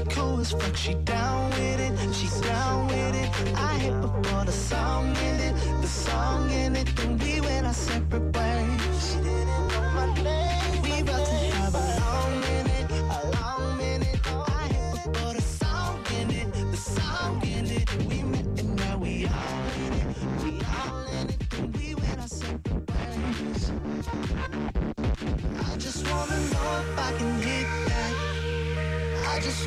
Cool 0.09 0.39
as 0.39 0.51
fuck, 0.51 0.75
she 0.75 0.93
down 0.93 1.49
with 1.51 1.79
it, 1.79 1.84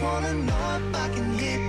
wanna 0.09 0.35
know 0.35 0.81
if 0.81 0.97
I 0.97 1.09
can 1.15 1.39
hit 1.39 1.68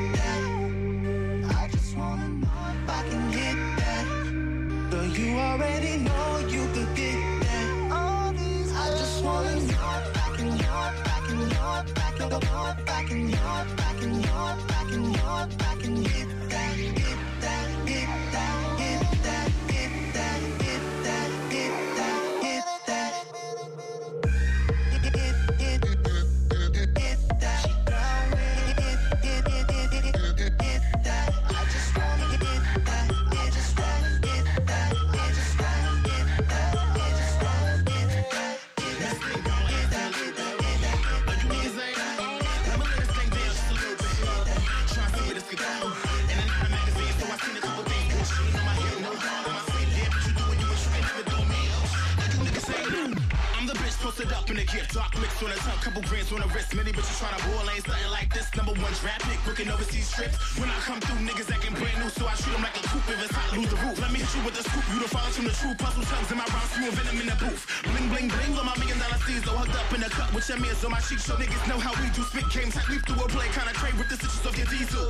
in. 54.74 54.86
Dark 54.94 55.14
mix 55.22 55.32
on 55.42 55.50
the 55.50 55.60
tongue, 55.62 55.80
couple 55.82 56.02
grams 56.04 56.32
on 56.32 56.42
the 56.42 56.50
wrist. 56.54 56.74
Many 56.76 56.92
bitches 56.92 57.18
tryna 57.22 57.40
ball 57.46 57.66
ain't 57.70 57.86
something 57.86 58.12
like 58.12 58.30
this. 58.34 58.48
Number 58.56 58.74
one 58.74 58.94
draft 59.02 59.24
pick, 59.26 59.40
booking 59.46 59.70
overseas 59.70 60.12
trips. 60.12 60.38
When 60.60 60.70
I 60.70 60.78
come 60.86 61.00
through, 61.02 61.22
niggas 61.26 61.50
acting 61.50 61.74
brand 61.74 61.98
new, 62.02 62.10
so 62.10 62.28
I 62.28 62.36
shoot 62.36 62.54
'em 62.54 62.62
like 62.62 62.78
a 62.78 62.84
coupe. 62.90 63.10
If 63.10 63.20
it's 63.24 63.34
hot, 63.34 63.50
lose 63.58 63.70
the 63.70 63.80
roof. 63.82 63.98
Let 64.00 64.12
me 64.12 64.20
hit 64.20 64.32
you 64.36 64.42
with 64.46 64.60
a 64.60 64.64
scoop. 64.64 64.86
You 64.94 65.00
the 65.00 65.10
follow 65.10 65.32
from 65.32 65.46
the 65.46 65.56
true 65.56 65.76
puzzle 65.76 66.04
tongues 66.06 66.30
in 66.32 66.38
my 66.38 66.48
round, 66.54 66.70
smooth 66.74 66.94
venom 66.98 67.22
in 67.22 67.28
the 67.30 67.38
booth. 67.42 67.62
Bling, 67.84 68.08
bling, 68.10 68.28
bling, 68.30 68.54
on 68.60 68.66
my 68.66 68.76
million 68.78 69.00
dollar 69.00 69.20
C's, 69.26 69.42
though 69.46 69.58
hugged 69.58 69.76
up 69.76 69.90
in 69.94 70.02
the 70.02 70.10
cut 70.10 70.30
with 70.34 70.48
your 70.50 70.60
mirrors 70.60 70.84
on 70.86 70.92
my 70.92 71.02
cheek. 71.02 71.20
Show 71.20 71.36
niggas 71.42 71.66
know 71.68 71.80
how 71.80 71.94
we 72.02 72.10
do. 72.14 72.22
Spit 72.24 72.48
games. 72.54 72.74
tight, 72.76 72.90
leap 72.90 73.04
through 73.06 73.22
a 73.24 73.28
play, 73.30 73.48
kinda 73.58 73.74
crave 73.74 73.98
with 73.98 74.10
the 74.10 74.18
stitches 74.18 74.46
of 74.46 74.54
your 74.58 74.68
diesel. 74.68 75.08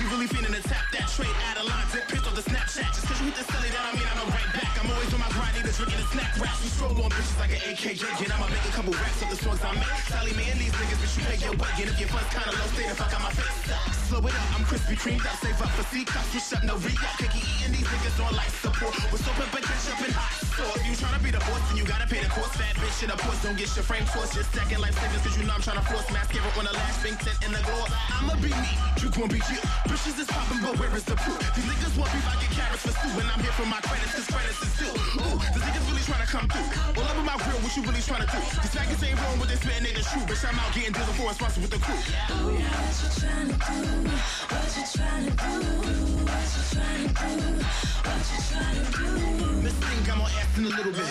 You 0.00 0.06
really 0.10 0.26
feeling 0.26 0.54
to 0.54 0.62
tap 0.66 0.86
that 0.94 1.06
trade, 1.14 1.36
add 1.48 1.56
a 1.58 1.64
line, 1.64 1.86
pissed 2.08 2.26
off 2.26 2.34
the 2.34 2.42
Snapchat. 2.42 2.88
Just 2.94 3.06
cause 3.06 3.18
you 3.20 3.26
hit 3.30 3.36
the 3.36 3.44
silly, 3.52 3.70
that 3.70 3.84
I 3.88 3.92
mean 3.94 4.08
I'm 4.10 4.28
right 4.30 4.50
back. 4.54 4.57
I'm 4.88 4.96
always 4.96 5.12
on 5.12 5.20
my 5.20 5.28
grind, 5.36 5.52
need 5.52 5.68
a 5.68 5.72
drink 5.76 5.92
and 5.92 6.00
a 6.00 6.08
snack 6.08 6.32
rap. 6.40 6.56
We 6.64 6.68
stroll 6.72 6.96
on 6.96 7.12
bitches 7.12 7.36
like 7.36 7.52
an 7.52 7.60
AKJ, 7.60 8.08
and 8.24 8.32
I'ma 8.32 8.48
make 8.48 8.64
a 8.64 8.72
couple 8.72 8.96
raps 8.96 9.20
of 9.20 9.28
the 9.28 9.36
songs 9.36 9.60
I 9.60 9.76
make. 9.76 10.00
Sally 10.08 10.32
me 10.32 10.48
and 10.48 10.56
these 10.56 10.72
niggas, 10.72 10.96
bitch, 10.96 11.12
you 11.20 11.24
pay 11.28 11.36
your 11.44 11.54
butt, 11.60 11.76
and 11.76 11.92
if 11.92 12.00
your 12.00 12.08
funds 12.08 12.32
kinda 12.32 12.56
low, 12.56 12.68
stay 12.72 12.88
the 12.88 12.96
fuck 12.96 13.12
out 13.12 13.20
my 13.20 13.32
face. 13.36 14.08
Slow 14.08 14.24
it 14.24 14.32
up, 14.32 14.48
I'm 14.56 14.64
crispy 14.64 14.96
creamed 14.96 15.26
up, 15.28 15.36
save 15.44 15.60
up 15.60 15.68
for 15.76 15.84
C-cups, 15.92 16.32
switch 16.32 16.56
up, 16.56 16.64
no 16.64 16.80
re-up. 16.80 17.20
Cakey 17.20 17.44
eating 17.44 17.76
these 17.76 17.84
niggas 17.84 18.16
on 18.16 18.32
life 18.32 18.56
support. 18.64 18.96
With 19.12 19.20
soap 19.20 19.36
and 19.44 19.64
ketchup 19.68 20.00
and 20.08 20.14
hot 20.16 20.47
sauce. 20.58 20.82
You 20.82 20.94
tryna 20.98 21.22
be 21.22 21.30
the 21.30 21.42
boss, 21.46 21.62
then 21.70 21.76
you 21.78 21.86
gotta 21.86 22.06
pay 22.10 22.20
the 22.20 22.30
cost. 22.30 22.58
Fat 22.58 22.74
bitch 22.82 22.98
in 23.02 23.08
the 23.14 23.18
ports, 23.22 23.42
don't 23.42 23.54
get 23.54 23.70
your 23.78 23.86
frame 23.86 24.06
forced. 24.10 24.34
Just 24.34 24.50
second 24.50 24.80
life 24.82 24.96
savings, 24.98 25.22
cause 25.22 25.36
you 25.38 25.44
know 25.46 25.54
I'm 25.54 25.62
tryna 25.62 25.86
force 25.86 26.08
mascara 26.10 26.50
on 26.58 26.64
the 26.66 26.74
last 26.74 26.98
ring 27.06 27.16
tint 27.22 27.38
in 27.46 27.52
the 27.54 27.62
gloss. 27.62 27.90
I'ma 28.18 28.34
be 28.42 28.50
me, 28.50 28.70
you 28.98 29.08
gon' 29.14 29.30
be 29.30 29.38
you. 29.38 29.60
Bitches 29.86 30.18
is 30.18 30.26
poppin', 30.26 30.58
but 30.62 30.74
where 30.78 30.90
is 30.98 31.06
the 31.06 31.14
proof? 31.14 31.38
These 31.54 31.66
niggas 31.70 31.94
want 31.94 32.10
beef, 32.10 32.26
I 32.26 32.34
get 32.42 32.50
carrots 32.58 32.82
for 32.82 32.92
stew. 32.98 33.14
And 33.22 33.30
I'm 33.30 33.40
here 33.40 33.54
for 33.54 33.66
my 33.70 33.80
credits, 33.86 34.12
cause 34.18 34.26
credits 34.26 34.60
is 34.66 34.74
due. 34.82 34.94
Ooh, 35.22 35.38
these 35.54 35.62
niggas 35.62 35.86
really 35.86 36.04
tryna 36.10 36.26
come 36.26 36.46
through. 36.50 36.68
Well, 36.98 37.06
up 37.06 37.16
in 37.16 37.24
my 37.24 37.38
grill, 37.38 37.60
what 37.62 37.72
you 37.78 37.82
really 37.86 38.02
tryna 38.02 38.26
do? 38.26 38.40
These 38.42 38.74
faggots 38.74 39.02
ain't 39.06 39.18
wrong 39.22 39.38
with 39.38 39.50
this 39.54 39.62
spitting, 39.62 39.86
they 39.86 39.94
the 39.94 40.02
true. 40.02 40.24
Bitch, 40.26 40.42
I'm 40.42 40.58
out 40.58 40.74
getting 40.74 40.92
deals 40.92 41.06
before 41.06 41.30
it's 41.30 41.38
sponsored 41.38 41.62
with 41.62 41.72
the 41.72 41.80
crew. 41.80 41.94
Oh 41.94 42.50
yeah, 42.50 42.66
what 42.66 42.98
you 42.98 43.08
tryna 43.14 43.56
do? 43.62 43.78
What 44.50 44.68
you 44.74 44.84
tryna 44.90 45.32
do? 45.38 45.54
What 46.26 46.48
you 46.50 46.62
tryna 46.72 47.10
do? 47.14 47.30
What 48.02 48.24
you 48.26 48.38
tryna 48.50 48.84
do? 48.90 49.62
This 49.62 49.76
thing 49.78 50.16
more 50.18 50.26
ass 50.26 50.47
in 50.56 50.64
a 50.64 50.68
little 50.68 50.92
bit. 50.92 51.04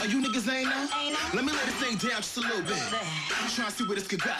Are 0.00 0.06
you 0.06 0.22
niggas 0.22 0.48
ain't 0.48 0.68
know? 0.68 0.88
Let 1.34 1.44
me 1.44 1.52
let 1.52 1.66
this 1.66 1.74
thing 1.76 1.96
down 1.98 2.22
just 2.22 2.36
a 2.36 2.40
little 2.40 2.62
bit. 2.62 2.78
I'm 2.80 3.50
trying 3.50 3.68
to 3.68 3.74
see 3.74 3.84
where 3.84 3.96
this 3.96 4.06
could 4.06 4.22
go. 4.22 4.32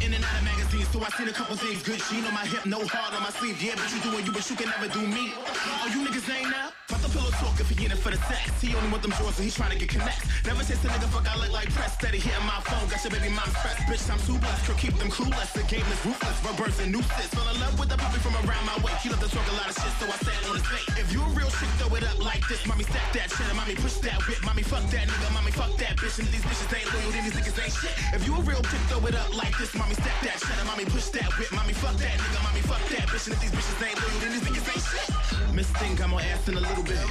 In 0.00 0.12
and 0.12 0.24
out 0.24 0.38
of 0.38 0.44
magazines, 0.44 0.88
so 0.88 1.00
I 1.04 1.08
seen 1.14 1.28
a 1.28 1.32
couple 1.32 1.56
things. 1.56 1.82
Good 1.82 2.00
sheen 2.02 2.24
on 2.24 2.34
my 2.34 2.46
hip, 2.46 2.66
no 2.66 2.80
heart 2.86 3.14
on 3.14 3.22
my 3.22 3.30
sleeve. 3.30 3.60
Yeah, 3.62 3.76
but 3.76 3.88
you 3.92 4.00
doing 4.00 4.24
you, 4.24 4.32
but 4.32 4.48
you 4.48 4.56
can 4.56 4.68
never 4.68 4.88
do 4.88 5.06
me. 5.06 5.32
Oh, 5.36 5.90
you 5.92 6.06
niggas 6.06 6.26
ain't 6.32 6.50
know? 6.50 6.72
Fuck 6.88 7.04
the 7.04 7.12
pillow 7.12 7.28
talk 7.36 7.60
if 7.60 7.68
he 7.68 7.84
in 7.84 7.92
it 7.92 8.00
for 8.00 8.08
the 8.08 8.16
sex. 8.24 8.48
He 8.64 8.72
only 8.74 8.88
want 8.88 9.02
them 9.04 9.12
drawers, 9.12 9.36
so 9.36 9.42
he 9.42 9.50
trying 9.50 9.76
to 9.76 9.78
get 9.78 9.92
connects. 9.92 10.24
Never 10.48 10.64
taste 10.64 10.80
a 10.84 10.88
nigga 10.88 11.08
fuck, 11.12 11.28
I 11.28 11.36
look 11.36 11.52
like 11.52 11.68
press. 11.76 11.92
Steady 12.00 12.16
hitting 12.16 12.46
my 12.48 12.56
phone, 12.64 12.88
got 12.88 13.04
your 13.04 13.12
baby 13.12 13.28
mom 13.28 13.44
press. 13.60 13.76
Bitch, 13.84 14.08
I'm 14.08 14.16
too 14.24 14.40
blessed, 14.40 14.64
girl, 14.64 14.76
keep 14.80 14.96
them 14.96 15.12
clueless. 15.12 15.52
The 15.52 15.68
game 15.68 15.84
is 15.84 16.00
ruthless, 16.00 16.38
rubbers 16.40 16.80
and 16.80 16.88
nooses. 16.88 17.28
Fell 17.28 17.44
in 17.52 17.60
love 17.60 17.76
with 17.76 17.92
the 17.92 18.00
puppy 18.00 18.16
from 18.24 18.32
around 18.40 18.64
my 18.64 18.78
way. 18.80 18.96
He 19.04 19.12
love 19.12 19.20
to 19.20 19.28
talk 19.28 19.44
a 19.52 19.56
lot 19.60 19.68
of 19.68 19.76
shit, 19.76 19.92
so 20.00 20.08
I 20.08 20.16
sat 20.16 20.40
on 20.48 20.56
his 20.56 20.64
face. 20.64 20.88
If 20.96 21.12
you 21.12 21.20
a 21.20 21.28
real 21.36 21.52
chick, 21.60 21.68
throw 21.76 21.92
it 21.92 22.08
up 22.08 22.16
like 22.24 22.40
this. 22.48 22.64
Mommy, 22.64 22.88
stack 22.88 23.12
that 23.12 23.28
shit, 23.36 23.44
and 23.44 23.56
mommy, 23.60 23.67
push 23.74 23.98
that 24.06 24.18
whip. 24.26 24.38
Mommy, 24.44 24.62
fuck 24.62 24.84
that 24.90 25.08
nigga, 25.08 25.32
mommy, 25.32 25.50
fuck 25.50 25.76
that 25.76 25.96
bitch. 25.96 26.18
And 26.18 26.28
these 26.28 26.44
bitches 26.44 26.70
ain't 26.72 26.88
loyal, 26.92 27.10
then 27.12 27.24
these 27.24 27.34
niggas 27.34 27.58
ain't 27.58 27.74
shit. 27.74 27.94
If 28.14 28.26
you 28.26 28.32
a 28.36 28.40
real 28.40 28.62
chick, 28.62 28.82
throw 28.88 29.04
it 29.06 29.14
up 29.14 29.34
like 29.36 29.56
this. 29.58 29.74
Mommy, 29.74 29.94
step 29.94 30.18
that 30.22 30.38
shit, 30.40 30.58
mommy, 30.64 30.84
push 30.86 31.08
that 31.16 31.28
whip. 31.38 31.50
Mommy, 31.52 31.74
fuck 31.74 31.96
that 31.96 32.16
nigga, 32.16 32.40
mommy, 32.44 32.62
fuck 32.62 32.82
that 32.94 33.06
bitch. 33.08 33.26
And 33.26 33.34
if 33.36 33.40
these 33.42 33.52
bitches 33.52 33.80
ain't 33.84 33.98
loyal, 33.98 34.18
then 34.20 34.30
these 34.32 34.44
niggas 34.46 34.68
ain't 34.72 34.84
shit. 34.84 35.54
Miss 35.54 35.68
Thing 35.80 35.96
got 35.96 36.08
more 36.08 36.20
ass 36.20 36.46
in 36.48 36.54
a 36.54 36.60
little 36.60 36.84
bit. 36.84 37.02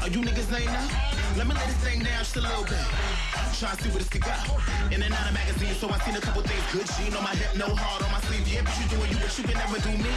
Are 0.00 0.08
you 0.08 0.20
niggas 0.24 0.50
ain't 0.56 0.72
now? 0.72 0.88
Let 1.36 1.46
me 1.46 1.54
let 1.54 1.66
this 1.66 1.76
thing 1.82 2.00
down 2.02 2.22
just 2.22 2.36
a 2.36 2.40
little 2.40 2.64
bit. 2.64 2.86
Try 3.58 3.74
to 3.74 3.82
see 3.82 3.90
what 3.90 3.98
this 3.98 4.08
could 4.08 4.22
go. 4.22 4.34
In 4.90 5.02
and 5.02 5.12
out 5.12 5.26
of 5.26 5.34
magazines, 5.34 5.76
so 5.78 5.90
I 5.90 5.98
seen 6.00 6.16
a 6.16 6.20
couple 6.20 6.42
things. 6.42 6.64
Good 6.72 6.88
sheen 6.94 7.14
on 7.14 7.24
my 7.24 7.34
hip, 7.34 7.56
no 7.56 7.74
hard 7.74 8.02
on 8.02 8.10
my 8.10 8.20
sleeve. 8.24 8.46
Yeah, 8.46 8.62
but 8.62 8.74
you 8.78 8.86
doing 8.88 9.10
you, 9.10 9.18
but 9.18 9.32
you 9.36 9.44
can 9.44 9.58
never 9.58 9.78
do 9.82 9.90
me. 9.90 10.10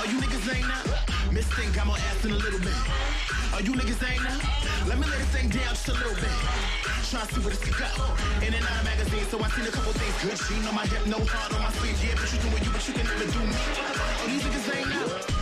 Are 0.00 0.08
you 0.08 0.16
niggas 0.20 0.46
ain't 0.56 0.66
now? 0.66 1.32
Miss 1.32 1.46
Thing 1.52 1.70
got 1.72 1.86
more 1.86 1.96
ass 1.96 2.24
in 2.24 2.32
a 2.32 2.40
little 2.40 2.60
bit. 2.60 2.76
Are 3.54 3.62
you 3.62 3.72
niggas 3.78 4.02
ain't 4.02 4.22
now? 4.24 4.40
Let 4.88 4.98
me 4.98 5.06
Shut 5.14 5.32
down 5.32 5.50
just 5.50 5.88
a 5.88 5.92
little 5.92 6.14
bit. 6.14 6.24
Try 7.10 7.20
to 7.20 7.34
see 7.34 7.40
what 7.40 7.52
this 7.52 7.62
could 7.62 7.76
got. 7.78 7.94
In 8.42 8.52
and 8.52 8.64
out 8.64 8.78
of 8.78 8.84
magazines, 8.84 9.28
so 9.28 9.38
I 9.38 9.48
seen 9.50 9.66
a 9.66 9.70
couple 9.70 9.92
things. 9.92 10.14
Good 10.22 10.38
gene 10.48 10.66
on 10.66 10.74
my 10.74 10.86
hip, 10.86 11.06
no 11.06 11.18
heart 11.24 11.54
on 11.54 11.62
my 11.62 11.70
sleeve. 11.70 12.02
Yeah, 12.02 12.14
but 12.18 12.32
you 12.32 12.38
doing 12.40 12.64
you, 12.64 12.70
but 12.72 12.88
you 12.88 12.94
can 12.94 13.06
never 13.06 13.24
do 13.30 13.38
me. 13.38 13.54
Oh, 13.54 14.26
these 14.26 14.42
niggas 14.42 14.74
ain't 14.74 14.94
out. 14.96 15.34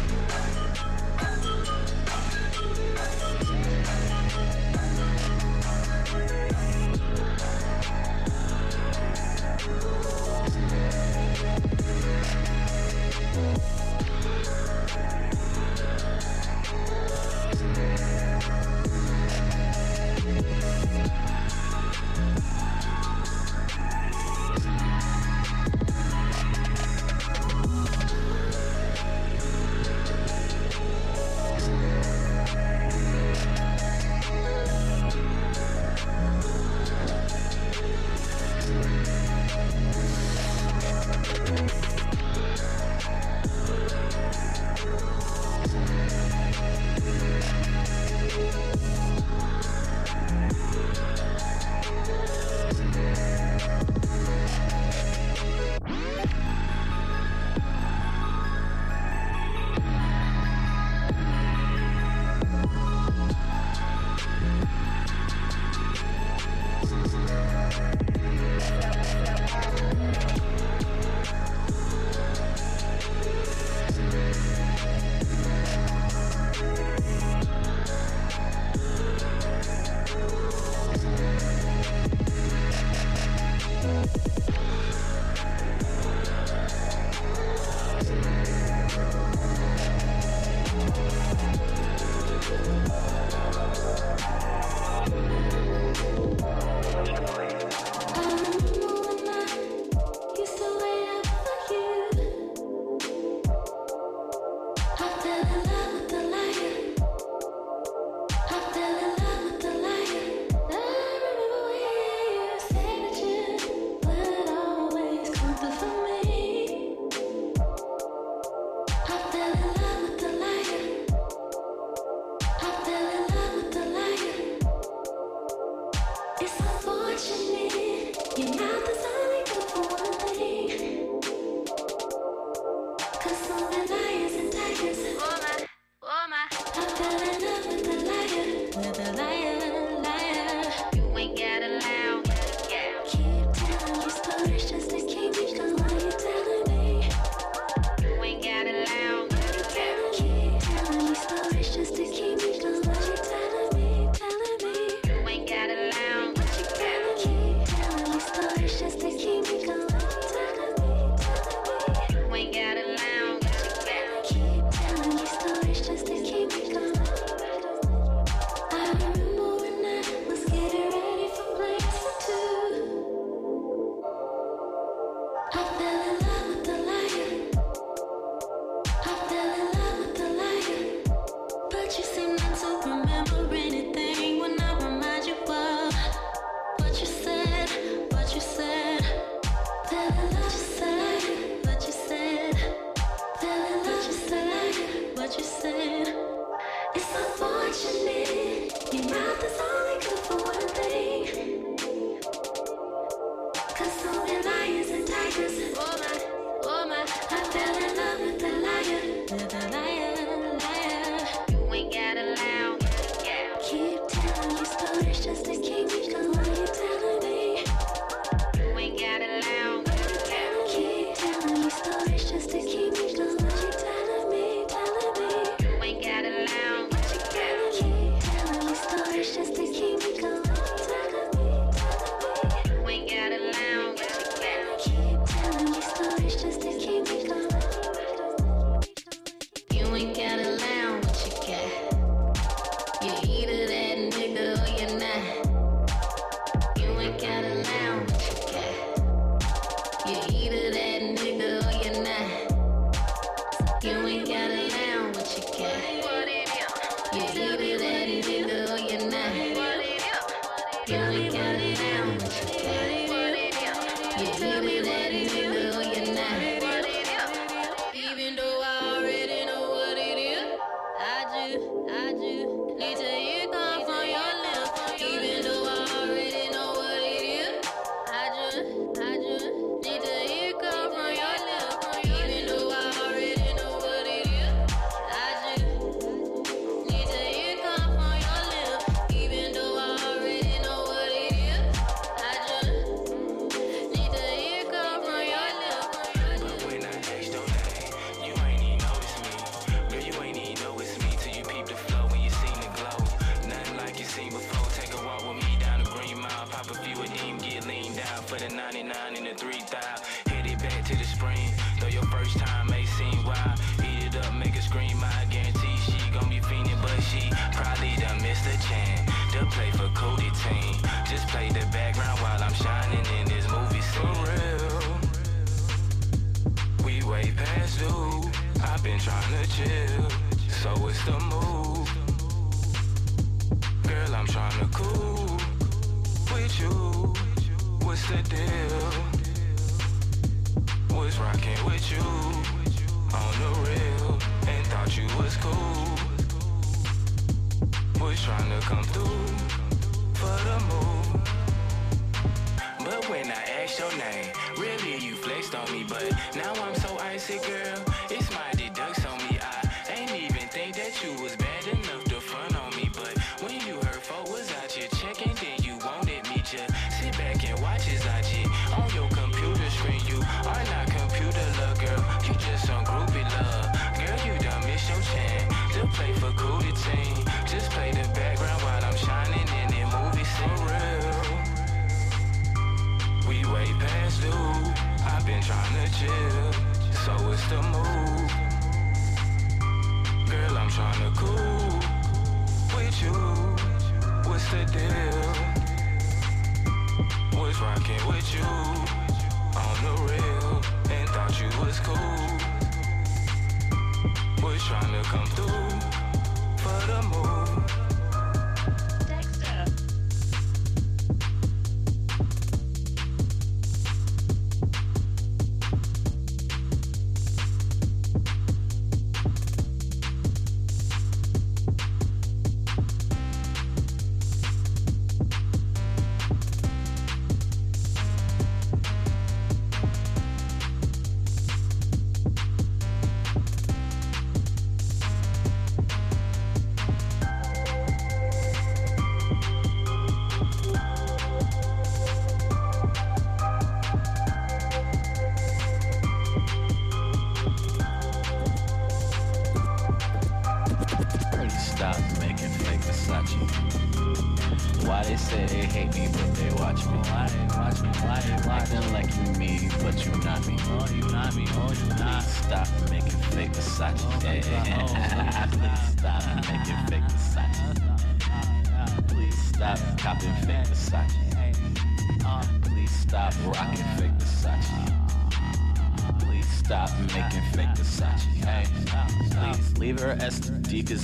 Thank 13.33 13.72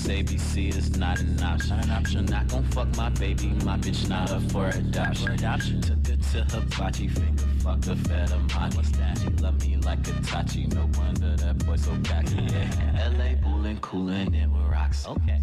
ABC 0.09 0.75
is 0.77 0.97
not 0.97 1.21
an 1.21 1.43
option. 1.43 1.81
You're 2.11 2.23
not 2.23 2.49
gon' 2.49 2.65
fuck 2.65 2.97
my 2.97 3.11
baby, 3.11 3.49
my 3.65 3.77
bitch 3.77 4.09
not 4.09 4.31
up 4.31 4.43
for 4.51 4.69
adoption. 4.69 5.81
Took 5.81 6.09
it 6.09 6.23
to 6.23 6.45
Hibachi, 6.45 7.09
finger 7.09 7.49
fuck 7.69 7.81
the 7.83 7.97
fed 7.97 8.33
Amani. 8.33 8.83
She 9.21 9.29
love 9.43 9.61
me 9.67 9.77
like 9.77 9.99
a 10.09 10.13
Tachi, 10.23 10.73
no 10.73 10.89
wonder 10.99 11.37
that 11.37 11.67
boy 11.67 11.77
so 11.77 11.97
cocky. 12.05 12.37
Yeah. 12.49 13.13
LA 13.19 13.35
bullin', 13.43 13.79
coolin' 13.81 14.35
it 14.35 14.49
with 14.49 14.67
rocks. 14.71 15.07
Okay. 15.07 15.41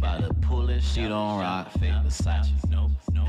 By 0.00 0.20
the 0.20 0.32
pool 0.34 0.70
and 0.70 0.82
she 0.82 1.02
don't 1.02 1.38
rock 1.38 1.70
fake 1.72 1.92
Versace. 2.04 2.48
Nope, 2.70 2.92
nope. 3.12 3.28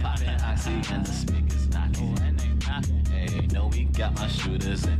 Poppin' 0.00 0.40
oxy 0.42 0.70
and 0.92 1.04
the 1.04 1.12
speakers 1.12 1.68
knocking. 1.70 2.16
Hey, 3.10 3.48
no, 3.52 3.66
we 3.66 3.84
got 3.84 4.14
my 4.14 4.28
shooters 4.28 4.84
and 4.84 4.97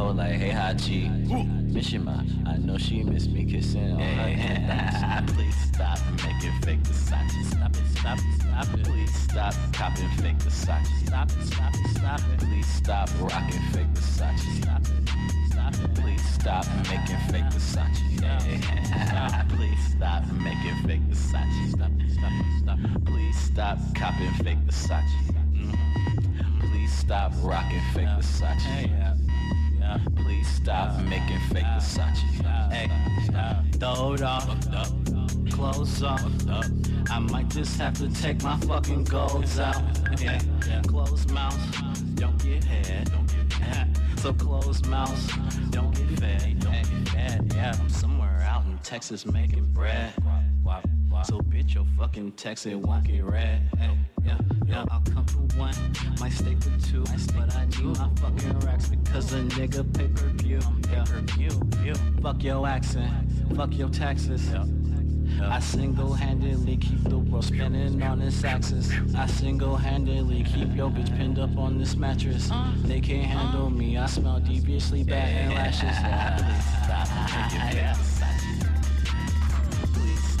Hoe 0.00 0.12
like, 0.12 0.32
hey, 0.32 0.48
Hachi. 0.48 1.10
Mishima, 1.70 2.24
I 2.48 2.56
know 2.56 2.78
she 2.78 3.02
miss 3.02 3.26
me 3.26 3.44
kissing 3.44 3.92
on 3.92 4.00
her 4.00 4.28
neck. 4.34 5.26
Please 5.26 5.54
stop 5.74 5.98
making 6.24 6.58
fake 6.62 6.82
Versace. 6.84 7.44
Stop 7.44 7.76
it, 7.76 7.86
stop 7.98 8.18
it, 8.18 8.40
stop 8.40 8.74
it. 8.78 8.84
Please 8.84 9.14
stop 9.14 9.54
copying 9.74 10.08
fake 10.22 10.38
Versace. 10.38 10.86
Stop 11.06 11.28
it, 11.30 11.44
stop 11.44 11.74
it, 11.74 11.90
stop 11.90 12.20
it. 12.20 12.38
Please 12.38 12.66
stop 12.66 13.10
rocking 13.20 13.60
fake 13.74 13.92
Versace. 13.92 14.62
Stop 14.62 14.80
it, 14.80 15.50
stop 15.52 15.74
it. 15.74 15.94
Please 15.94 16.24
stop 16.30 16.66
making 16.88 17.20
fake 17.30 17.50
Versace. 17.52 18.22
Yeah. 18.22 19.44
Please 19.50 19.84
stop 19.94 20.24
making 20.32 20.76
fake 20.86 21.04
Versace. 21.10 21.72
Stop 21.72 21.90
it, 22.00 22.10
stop 22.10 22.32
it, 22.32 22.62
stop 22.62 22.78
it. 22.78 23.04
Please 23.04 23.36
stop 23.38 23.78
copying 23.94 24.32
fake 24.44 24.64
Versace. 24.66 25.34
Mhm. 25.52 26.60
Please 26.60 26.90
stop 26.90 27.32
rocking 27.42 27.82
fake 27.92 28.08
Versace. 28.08 29.29
Please 30.16 30.48
stop 30.48 30.96
making 31.04 31.40
fake 31.52 31.64
Versace. 31.64 32.72
Hey, 32.72 32.88
throwed 33.78 34.22
off, 34.22 34.48
clothes 35.50 36.02
off. 36.02 36.22
I 37.10 37.18
might 37.18 37.48
just 37.48 37.78
have 37.78 37.94
to 37.94 38.08
take 38.22 38.42
my 38.42 38.56
fucking 38.60 39.04
golds 39.04 39.58
out. 39.58 39.82
Yeah, 40.20 40.40
close 40.86 41.26
mouth, 41.28 41.58
don't 42.14 42.42
get 42.42 42.64
head. 42.64 43.10
So 44.18 44.34
close 44.34 44.84
mouth. 44.84 45.70
Don't 45.70 45.94
get 45.94 46.20
fed. 46.20 46.62
Yeah, 47.54 47.74
I'm 47.80 47.88
somewhere 47.88 48.44
out 48.46 48.66
in 48.66 48.76
Texas 48.82 49.24
making 49.24 49.72
bread. 49.72 50.12
So 51.24 51.38
bitch, 51.38 51.74
your 51.74 51.84
fucking 51.98 52.32
text 52.32 52.66
it 52.66 52.76
won't 52.76 53.04
get 53.04 53.22
read. 53.24 53.62
Hey, 53.78 53.96
yeah, 54.24 54.38
yeah, 54.66 54.84
I'll 54.90 55.02
come 55.02 55.24
for 55.26 55.38
one, 55.58 55.74
might 56.18 56.32
stay 56.32 56.54
for 56.54 56.76
two, 56.80 57.04
but 57.36 57.54
I 57.54 57.66
need 57.66 57.98
my 57.98 58.08
fucking 58.16 58.60
racks 58.60 58.88
because 58.88 59.32
a 59.34 59.40
nigga 59.40 59.84
pay 59.96 60.08
per 60.08 60.28
view. 60.42 60.60
Yeah, 60.90 61.04
view. 61.76 61.94
Fuck 62.22 62.42
your 62.42 62.66
accent, 62.66 63.10
fuck 63.54 63.76
your 63.76 63.90
taxes. 63.90 64.50
I 65.42 65.60
single-handedly 65.60 66.76
keep 66.78 67.04
the 67.04 67.18
world 67.18 67.44
spinning 67.44 68.02
on 68.02 68.20
its 68.20 68.42
axis. 68.42 68.90
I 69.16 69.26
single-handedly 69.26 70.42
keep 70.44 70.74
your 70.74 70.90
bitch 70.90 71.16
pinned 71.16 71.38
up 71.38 71.56
on 71.56 71.78
this 71.78 71.96
mattress. 71.96 72.50
They 72.84 73.00
can't 73.00 73.26
handle 73.26 73.70
me. 73.70 73.96
I 73.96 74.06
smell 74.06 74.40
deviously 74.40 75.04
bad 75.04 75.28
and 75.28 75.54
lashes. 75.54 75.96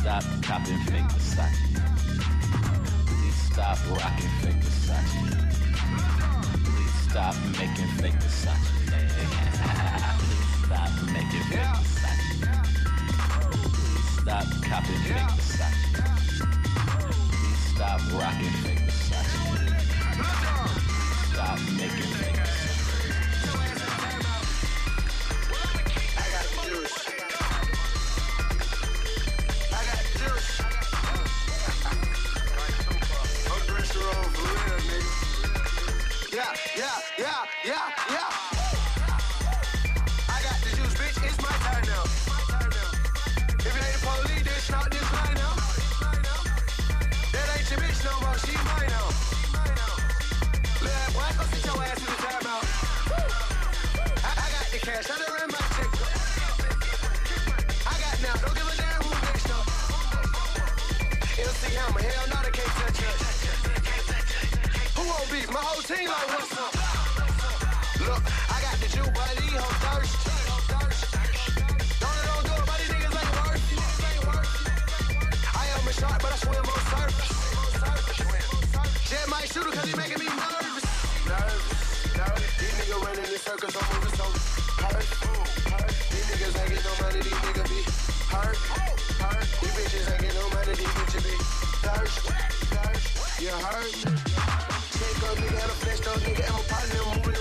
Stop. 0.00 0.24
Copying 0.42 0.78
fake 0.86 1.10
Versace. 1.12 1.60
Please 3.06 3.38
stop 3.52 3.78
rocking 3.90 4.32
fake 4.40 4.62
Versace. 4.64 5.14
Please 6.64 6.94
stop 7.10 7.36
making 7.58 7.90
fake 7.98 8.14
Versace. 8.14 8.68
Please 10.18 10.50
stop 10.64 10.92
making 11.12 11.44
fake 11.50 11.72
Versace. 11.76 12.40
Please 13.52 14.08
stop 14.22 14.46
copying 14.64 15.02
fake 15.04 15.30
Versace. 15.36 15.84
Please 17.30 17.62
stop 17.74 18.00
rocking 18.14 18.54
fake 18.64 18.84
Versace. 18.88 19.30
Stop 21.32 21.58
making 21.76 22.12
fake 22.18 22.39
Yeah, 36.32 36.54
yeah, 36.76 36.98
yeah, 37.18 37.44
yeah, 37.64 37.90
yeah. 38.10 38.30
I 40.28 40.38
got 40.42 40.58
the 40.62 40.70
juice, 40.76 40.94
bitch. 40.94 41.18
It's 41.26 41.38
my 41.42 41.54
turn 41.64 41.84
now. 41.90 42.04
If 43.58 43.74
ain't 43.76 44.02
then 44.44 44.60
this 44.90 45.12
line 45.12 45.34
now. 45.34 45.54
That 47.32 47.46
ain't 47.56 47.70
your 47.70 47.80
bitch 47.80 48.00
no 48.04 48.12
more. 48.20 48.38
She 48.38 48.54
mine 48.56 48.88
now. 48.88 49.08
Sit 51.52 51.64
your 51.66 51.82
ass 51.82 51.98
in 51.98 52.04
the. 52.06 52.60
I, 54.24 54.46
got 54.54 54.66
the 54.72 54.78
cash. 54.78 55.10
I 55.10 55.69
Who 65.20 65.36
won't? 65.36 65.52
My 65.52 65.60
whole 65.60 65.82
team 65.82 66.08
like 66.08 66.28
what's 66.32 66.56
up? 66.56 66.72
Look, 68.00 68.24
I 68.48 68.56
got 68.64 68.80
the 68.80 68.88
juke, 68.88 69.12
but 69.12 69.36
these 69.36 69.52
hoes. 69.52 70.08
Don't 72.00 72.16
it 72.16 72.32
these 72.80 72.88
niggas 72.88 73.12
ain't 73.12 73.28
worth. 73.36 73.60
I 75.52 75.68
am 75.76 75.84
a 75.84 75.92
shark, 75.92 76.16
but 76.24 76.32
I 76.32 76.40
swim 76.40 76.64
on 76.64 76.80
surface. 76.88 77.36
Jet 79.10 79.28
might 79.28 79.44
shoot 79.52 79.68
her 79.68 79.72
cause 79.76 79.84
he 79.84 79.96
making 79.96 80.24
me 80.24 80.28
nervous. 80.32 80.88
These 82.56 82.72
niggas 86.32 86.56
ain't 86.64 86.80
no 86.80 86.96
money, 87.04 87.20
these 87.20 87.40
niggas 87.44 87.68
be 87.68 87.84
hurt. 88.32 88.56
These 89.60 89.76
bitches 89.76 90.08
ain't 90.16 90.32
no 90.32 90.48
money, 90.56 90.72
these 90.80 90.94
bitches. 90.96 91.20
You 93.40 93.52
hurt 93.52 94.69
nigga, 95.36 95.62
and 95.62 95.70
a 95.70 95.74
flesh 95.74 96.06
up, 96.06 96.20
nigga, 96.22 96.44
and 96.46 96.54
my 96.54 96.62
partner 96.68 97.22
moving 97.26 97.39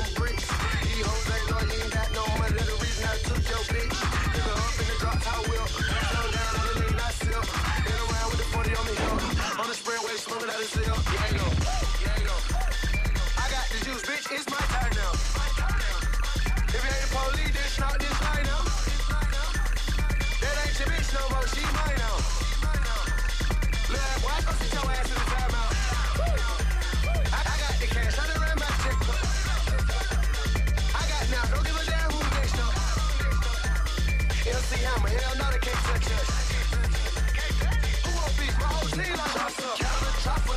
Chopper, 39.20 39.76
counter, 39.84 40.14
chopper. 40.24 40.56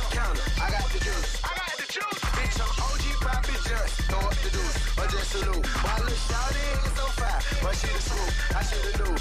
I 0.63 0.71
got 0.71 0.87
the 0.87 0.99
juice. 1.03 1.43
I 1.43 1.51
got 1.51 1.75
the 1.75 1.87
juice. 1.91 2.19
Bitch, 2.31 2.57
I'm 2.63 2.71
OG 2.79 3.03
Poppy 3.19 3.55
Just. 3.67 3.93
Throw 4.07 4.19
up 4.23 4.35
the 4.39 4.49
deuce, 4.55 4.77
or 4.97 5.07
just 5.11 5.31
salute. 5.31 5.67
My 5.83 5.99
little 5.99 6.15
shawty 6.15 6.63
is 6.71 6.93
so 6.95 7.05
fire, 7.19 7.41
but 7.59 7.75
she 7.75 7.87
the 7.91 7.99
truth. 8.07 8.31
I 8.55 8.63
shoulda 8.63 8.91
knew. 9.03 9.17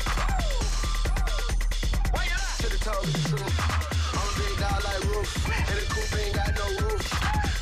Shoulda 2.62 2.78
told 2.86 3.02
the 3.02 3.18
truth. 3.28 3.54
I'm 4.14 4.30
big 4.38 4.54
dog 4.62 4.78
like 4.86 5.02
roof, 5.10 5.30
and 5.50 5.74
the 5.74 5.86
coupe 5.90 6.14
ain't 6.22 6.34
got 6.38 6.54
no 6.54 6.66
roof. 6.86 7.02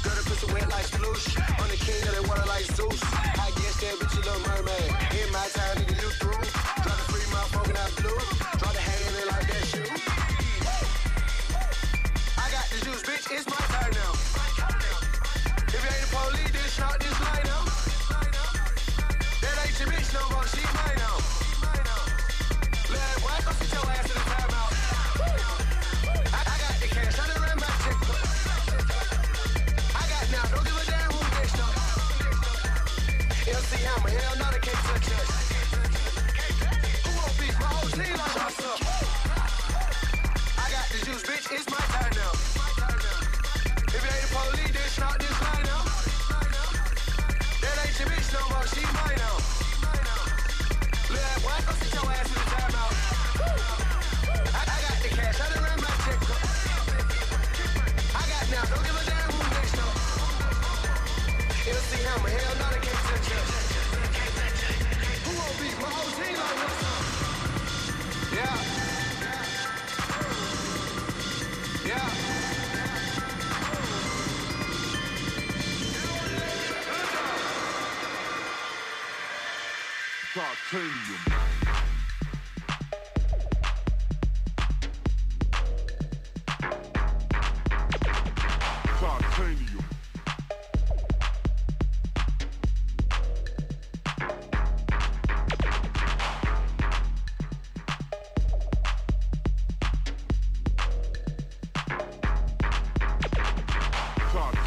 Girl, 0.05 0.15
the 0.20 0.24
pussy 0.28 0.52
wet 0.52 0.69
like 0.69 0.85
sploosh. 0.85 1.32
I'm 1.40 1.69
the 1.73 1.81
king 1.81 2.02
of 2.12 2.15
the 2.20 2.28
water 2.28 2.44
like 2.44 2.69
Zeus. 2.77 3.01
I 3.40 3.48
guess 3.57 3.81
that 3.81 3.97
bitch 3.97 4.20
a 4.20 4.20
little 4.20 4.44
mermaid. 4.52 4.93
In 5.16 5.32
my 5.32 5.48
time, 5.48 5.89
Yeah. 68.32 68.89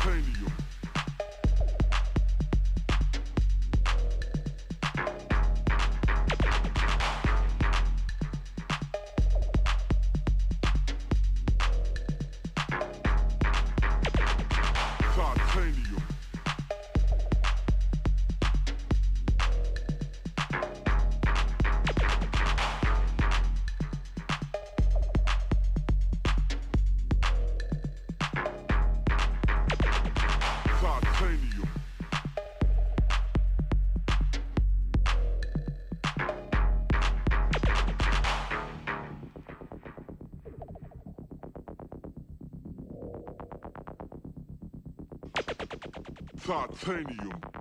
Cranium. 0.03 0.62
Titanium. 46.45 47.52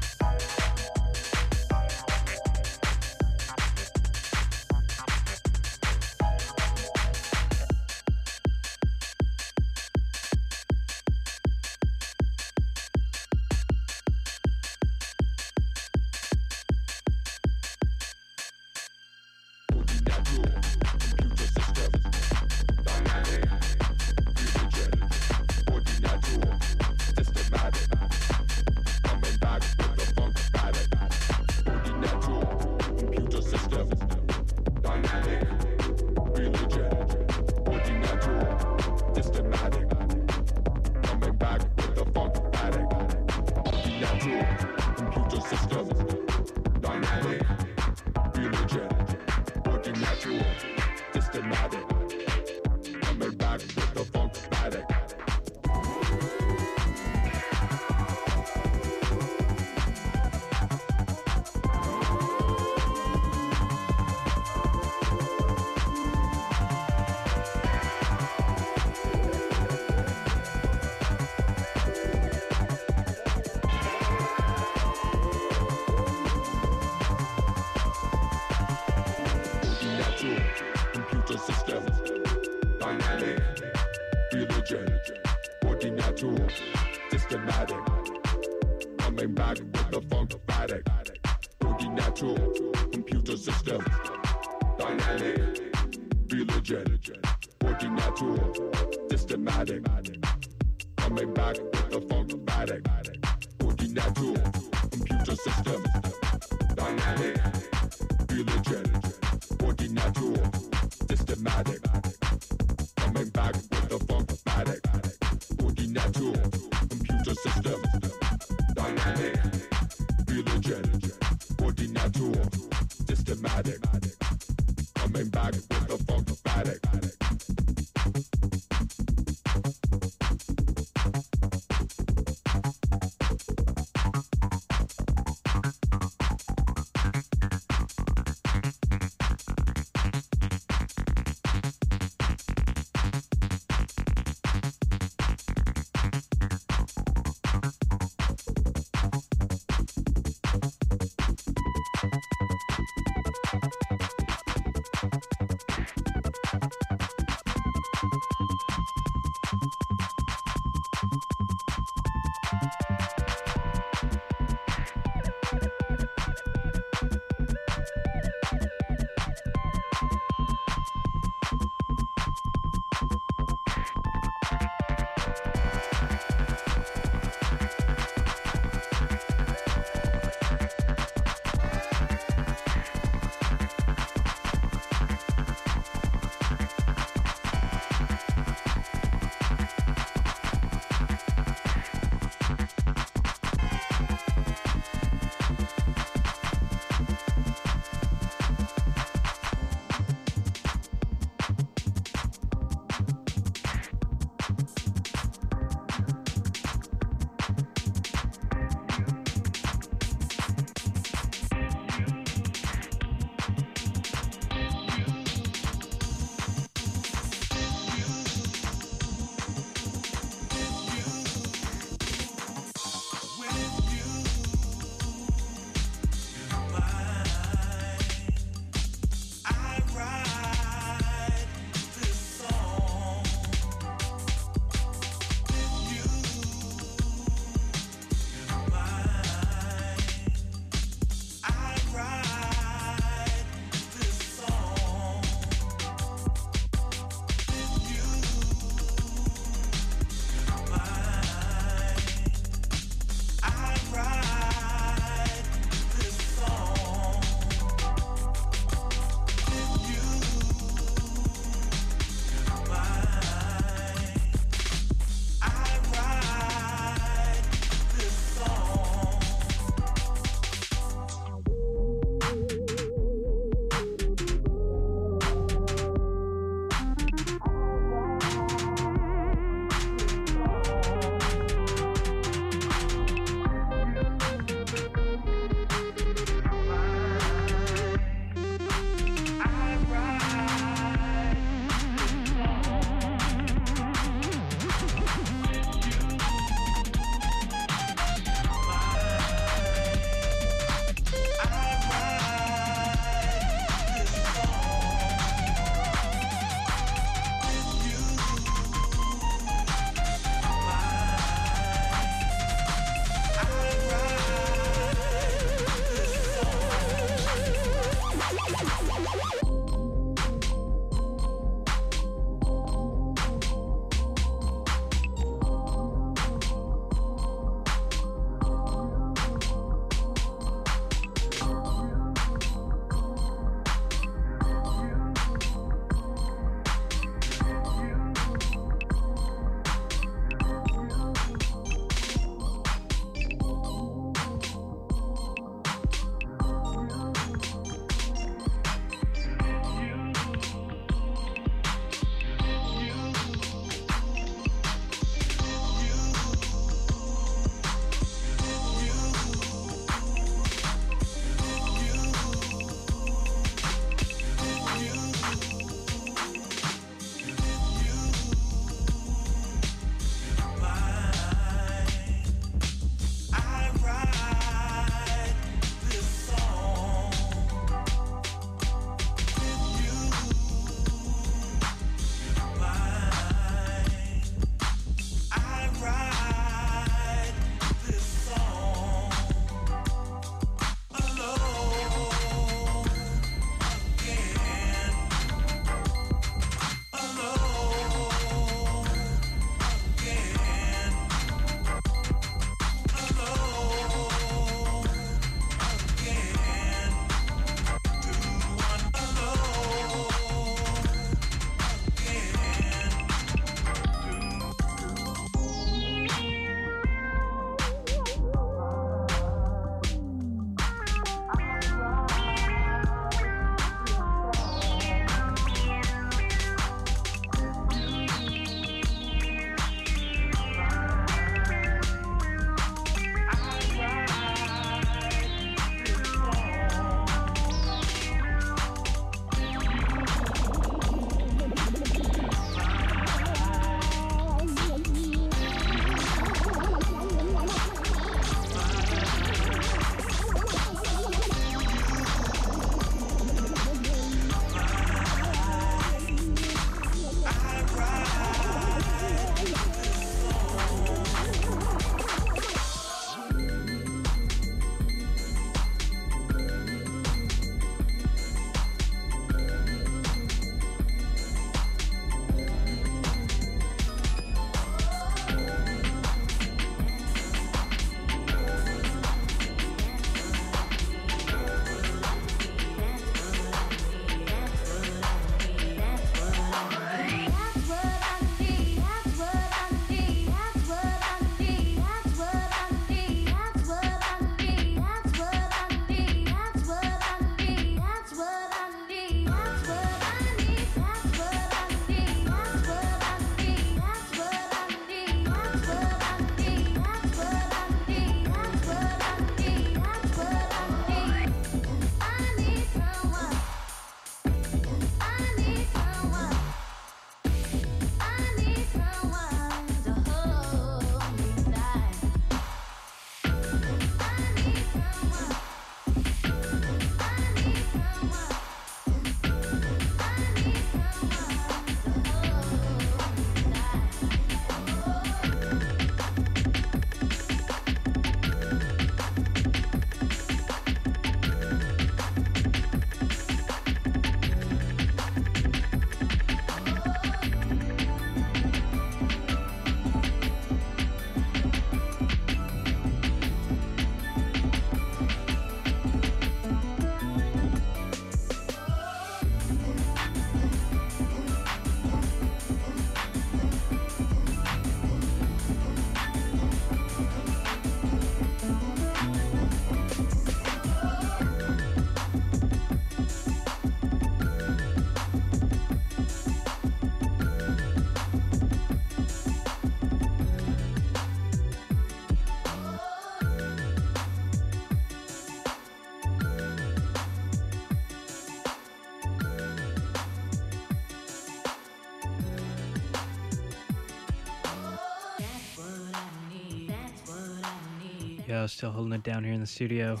Still 598.48 598.70
holding 598.70 598.94
it 598.94 599.02
down 599.02 599.24
here 599.24 599.34
in 599.34 599.40
the 599.40 599.46
studio. 599.46 600.00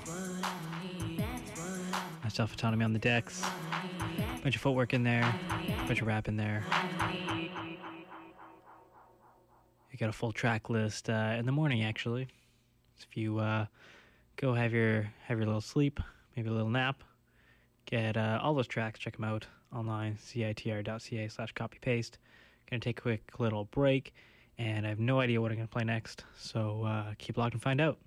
Myself, 2.24 2.54
Autonomy 2.54 2.82
on 2.82 2.94
the 2.94 2.98
decks. 2.98 3.44
Bunch 4.42 4.56
of 4.56 4.62
footwork 4.62 4.94
in 4.94 5.04
there, 5.04 5.32
bunch 5.86 6.00
of 6.00 6.06
rap 6.06 6.28
in 6.28 6.36
there. 6.36 6.64
You 9.92 9.98
got 9.98 10.08
a 10.08 10.12
full 10.12 10.32
track 10.32 10.70
list 10.70 11.10
uh, 11.10 11.36
in 11.38 11.44
the 11.44 11.52
morning, 11.52 11.84
actually. 11.84 12.26
So 12.96 13.06
if 13.10 13.16
you 13.16 13.38
uh, 13.38 13.66
go 14.36 14.54
have 14.54 14.72
your 14.72 15.12
have 15.26 15.38
your 15.38 15.46
little 15.46 15.60
sleep, 15.60 16.00
maybe 16.34 16.48
a 16.48 16.52
little 16.52 16.70
nap, 16.70 17.04
get 17.84 18.16
uh, 18.16 18.40
all 18.42 18.54
those 18.54 18.66
tracks, 18.66 18.98
check 18.98 19.16
them 19.16 19.24
out 19.24 19.46
online, 19.72 20.16
citr.ca 20.16 21.28
slash 21.28 21.52
copy 21.52 21.78
paste. 21.80 22.18
Gonna 22.68 22.80
take 22.80 22.98
a 22.98 23.02
quick 23.02 23.38
little 23.38 23.66
break, 23.66 24.14
and 24.56 24.86
I 24.86 24.88
have 24.88 25.00
no 25.00 25.20
idea 25.20 25.40
what 25.40 25.52
I'm 25.52 25.58
gonna 25.58 25.68
play 25.68 25.84
next, 25.84 26.24
so 26.36 26.82
uh, 26.84 27.12
keep 27.18 27.36
locked 27.36 27.52
and 27.52 27.62
find 27.62 27.80
out. 27.80 27.98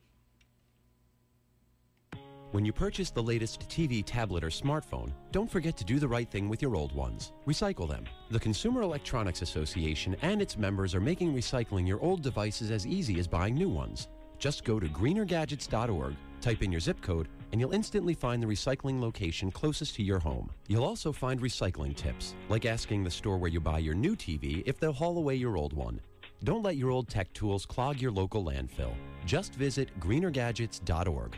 When 2.51 2.65
you 2.65 2.73
purchase 2.73 3.11
the 3.11 3.23
latest 3.23 3.69
TV, 3.69 4.03
tablet, 4.05 4.43
or 4.43 4.49
smartphone, 4.49 5.13
don't 5.31 5.49
forget 5.49 5.77
to 5.77 5.85
do 5.85 5.99
the 5.99 6.07
right 6.07 6.29
thing 6.29 6.49
with 6.49 6.61
your 6.61 6.75
old 6.75 6.93
ones. 6.93 7.31
Recycle 7.47 7.87
them. 7.87 8.03
The 8.29 8.41
Consumer 8.41 8.81
Electronics 8.81 9.41
Association 9.41 10.17
and 10.21 10.41
its 10.41 10.57
members 10.57 10.93
are 10.93 10.99
making 10.99 11.33
recycling 11.33 11.87
your 11.87 12.01
old 12.01 12.21
devices 12.21 12.69
as 12.69 12.85
easy 12.85 13.19
as 13.19 13.27
buying 13.27 13.55
new 13.55 13.69
ones. 13.69 14.09
Just 14.37 14.65
go 14.65 14.81
to 14.81 14.87
greenergadgets.org, 14.87 16.15
type 16.41 16.61
in 16.61 16.73
your 16.73 16.81
zip 16.81 17.01
code, 17.01 17.29
and 17.53 17.61
you'll 17.61 17.73
instantly 17.73 18.13
find 18.13 18.43
the 18.43 18.47
recycling 18.47 18.99
location 18.99 19.49
closest 19.49 19.95
to 19.95 20.03
your 20.03 20.19
home. 20.19 20.49
You'll 20.67 20.83
also 20.83 21.13
find 21.13 21.39
recycling 21.39 21.95
tips, 21.95 22.35
like 22.49 22.65
asking 22.65 23.05
the 23.05 23.11
store 23.11 23.37
where 23.37 23.51
you 23.51 23.61
buy 23.61 23.79
your 23.79 23.95
new 23.95 24.13
TV 24.13 24.61
if 24.65 24.77
they'll 24.77 24.91
haul 24.91 25.17
away 25.17 25.35
your 25.35 25.55
old 25.55 25.71
one. 25.71 26.01
Don't 26.43 26.63
let 26.63 26.75
your 26.75 26.89
old 26.89 27.07
tech 27.07 27.31
tools 27.31 27.65
clog 27.65 28.01
your 28.01 28.11
local 28.11 28.43
landfill. 28.43 28.93
Just 29.25 29.55
visit 29.55 29.97
greenergadgets.org. 30.01 31.37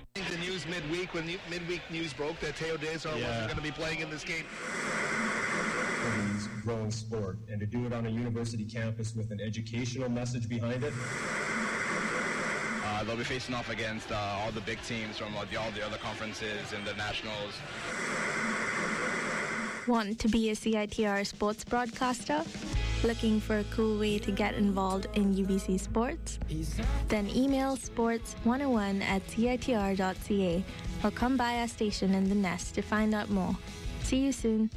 The 0.63 0.69
news 0.69 0.81
midweek 0.83 1.13
when 1.13 1.25
the 1.27 1.37
midweek 1.49 1.81
news 1.89 2.13
broke 2.13 2.39
that 2.39 2.55
Teo 2.55 2.77
Dezar 2.77 3.17
Yeah. 3.17 3.27
wasn't 3.27 3.47
going 3.47 3.55
to 3.57 3.61
be 3.63 3.71
playing 3.71 3.99
in 3.99 4.09
this 4.09 4.23
game. 4.23 4.45
women's 6.03 6.47
growing 6.63 6.91
sport 6.91 7.37
and 7.49 7.59
to 7.59 7.65
do 7.65 7.85
it 7.85 7.93
on 7.93 8.05
a 8.05 8.09
university 8.09 8.65
campus 8.65 9.15
with 9.15 9.31
an 9.31 9.39
educational 9.41 10.09
message 10.09 10.47
behind 10.49 10.83
it. 10.83 10.93
Uh, 12.85 13.03
they'll 13.05 13.15
be 13.15 13.23
facing 13.23 13.55
off 13.55 13.69
against 13.69 14.11
uh, 14.11 14.15
all 14.15 14.51
the 14.51 14.61
big 14.61 14.81
teams 14.83 15.17
from 15.17 15.35
uh, 15.37 15.45
the, 15.49 15.57
all 15.57 15.71
the 15.71 15.85
other 15.85 15.97
conferences 15.97 16.73
and 16.75 16.85
the 16.85 16.93
nationals. 16.95 17.53
Want 19.87 20.19
to 20.19 20.27
be 20.27 20.49
a 20.49 20.55
CITR 20.55 21.25
sports 21.25 21.63
broadcaster? 21.63 22.41
Looking 23.03 23.41
for 23.41 23.59
a 23.59 23.65
cool 23.65 23.99
way 23.99 24.17
to 24.19 24.31
get 24.31 24.55
involved 24.55 25.07
in 25.15 25.35
UBC 25.35 25.77
sports? 25.77 26.39
Then 27.09 27.29
email 27.29 27.75
sports101 27.75 29.01
at 29.01 29.27
CITR.ca 29.27 30.63
or 31.03 31.11
come 31.11 31.35
by 31.35 31.59
our 31.59 31.67
station 31.67 32.13
in 32.13 32.29
the 32.29 32.35
Nest 32.35 32.75
to 32.75 32.81
find 32.81 33.13
out 33.13 33.29
more. 33.29 33.57
See 34.03 34.19
you 34.19 34.31
soon. 34.31 34.69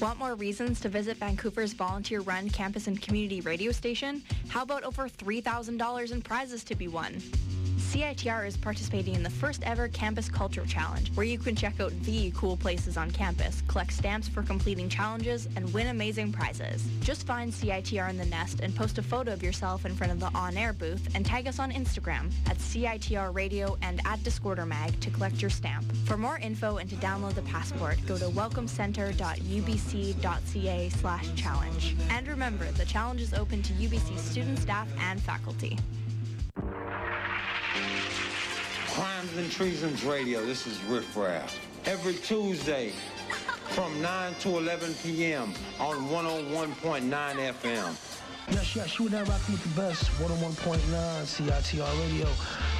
Want 0.00 0.18
more 0.18 0.36
reasons 0.36 0.78
to 0.80 0.88
visit 0.88 1.16
Vancouver's 1.16 1.72
volunteer 1.72 2.20
run 2.20 2.50
campus 2.50 2.86
and 2.86 3.02
community 3.02 3.40
radio 3.40 3.72
station? 3.72 4.22
How 4.48 4.62
about 4.62 4.84
over 4.84 5.08
$3,000 5.08 6.12
in 6.12 6.22
prizes 6.22 6.62
to 6.64 6.76
be 6.76 6.86
won? 6.86 7.20
CITR 7.86 8.46
is 8.48 8.56
participating 8.56 9.14
in 9.14 9.22
the 9.22 9.30
first 9.30 9.62
ever 9.62 9.86
Campus 9.86 10.28
Culture 10.28 10.66
Challenge, 10.66 11.08
where 11.14 11.24
you 11.24 11.38
can 11.38 11.54
check 11.54 11.78
out 11.78 11.92
the 12.02 12.32
cool 12.32 12.56
places 12.56 12.96
on 12.96 13.12
campus, 13.12 13.62
collect 13.68 13.92
stamps 13.92 14.26
for 14.26 14.42
completing 14.42 14.88
challenges, 14.88 15.46
and 15.54 15.72
win 15.72 15.86
amazing 15.86 16.32
prizes. 16.32 16.84
Just 17.00 17.28
find 17.28 17.52
CITR 17.52 18.10
in 18.10 18.18
the 18.18 18.26
nest 18.26 18.58
and 18.58 18.74
post 18.74 18.98
a 18.98 19.04
photo 19.04 19.32
of 19.32 19.40
yourself 19.40 19.86
in 19.86 19.94
front 19.94 20.12
of 20.12 20.18
the 20.18 20.36
on-air 20.36 20.72
booth 20.72 21.08
and 21.14 21.24
tag 21.24 21.46
us 21.46 21.60
on 21.60 21.70
Instagram 21.70 22.32
at 22.50 22.58
CITR 22.58 23.32
Radio 23.32 23.78
and 23.82 24.00
at 24.04 24.18
Discorder 24.18 24.66
Mag 24.66 25.00
to 25.00 25.08
collect 25.10 25.40
your 25.40 25.50
stamp. 25.50 25.84
For 26.06 26.16
more 26.16 26.38
info 26.38 26.78
and 26.78 26.90
to 26.90 26.96
download 26.96 27.34
the 27.34 27.42
passport, 27.42 27.98
go 28.04 28.18
to 28.18 28.26
welcomecenter.ubc.ca 28.26 30.88
slash 30.88 31.34
challenge. 31.36 31.94
And 32.10 32.26
remember, 32.26 32.68
the 32.72 32.84
challenge 32.84 33.20
is 33.20 33.32
open 33.32 33.62
to 33.62 33.72
UBC 33.74 34.18
student, 34.18 34.58
staff, 34.58 34.88
and 34.98 35.22
faculty. 35.22 35.78
Crimes 38.88 39.36
and 39.36 39.50
Treasons 39.50 40.04
Radio. 40.04 40.44
This 40.44 40.66
is 40.66 40.82
Riff 40.84 41.16
Raff. 41.16 41.58
Every 41.84 42.14
Tuesday 42.14 42.92
from 43.70 44.00
9 44.00 44.34
to 44.40 44.56
11 44.56 44.94
p.m. 45.02 45.52
on 45.78 45.96
101.9 46.08 47.10
FM. 47.10 48.15
Yes, 48.50 48.76
yes, 48.76 48.98
you 48.98 49.06
and 49.06 49.14
I 49.16 49.22
rocking 49.22 49.54
with 49.54 49.62
the 49.62 49.80
best. 49.80 50.04
101.9 50.20 50.78
CITR 51.24 52.00
Radio. 52.00 52.28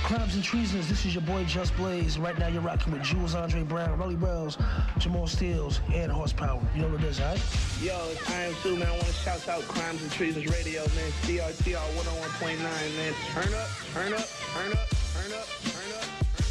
Crimes 0.04 0.36
and 0.36 0.44
Treasons, 0.44 0.88
this 0.88 1.04
is 1.04 1.14
your 1.14 1.22
boy 1.22 1.42
Just 1.44 1.76
Blaze. 1.76 2.18
Right 2.18 2.38
now 2.38 2.46
you're 2.46 2.62
rocking 2.62 2.92
with 2.92 3.02
Jules 3.02 3.34
Andre 3.34 3.64
Brown, 3.64 3.98
Rolly 3.98 4.14
Bells, 4.14 4.56
Jamal 4.98 5.26
Steels, 5.26 5.80
and 5.92 6.12
Horsepower. 6.12 6.60
You 6.74 6.82
know 6.82 6.88
what 6.88 7.02
it 7.02 7.06
is, 7.06 7.20
right? 7.20 7.40
Yo, 7.82 7.98
it's 8.10 8.30
I 8.30 8.42
am 8.42 8.54
too, 8.62 8.76
man. 8.76 8.86
I 8.86 8.92
want 8.92 9.06
to 9.06 9.12
shout 9.12 9.48
out 9.48 9.62
Crimes 9.62 10.02
and 10.02 10.12
Treasons 10.12 10.46
Radio, 10.46 10.82
man. 10.82 11.10
CRTR 11.22 11.74
101.9, 11.74 12.58
man. 12.58 13.14
Turn 13.32 13.52
up, 13.54 13.68
turn 13.92 14.12
up, 14.14 14.28
turn 14.54 14.72
up, 14.72 14.88
turn 14.88 15.32
up, 15.32 15.48
turn 15.64 15.92
up. 15.98 16.04
Hey, 16.06 16.42
hey, 16.42 16.45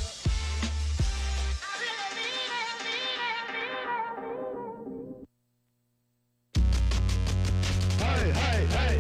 hey, 8.34 8.66
hey. 8.66 8.96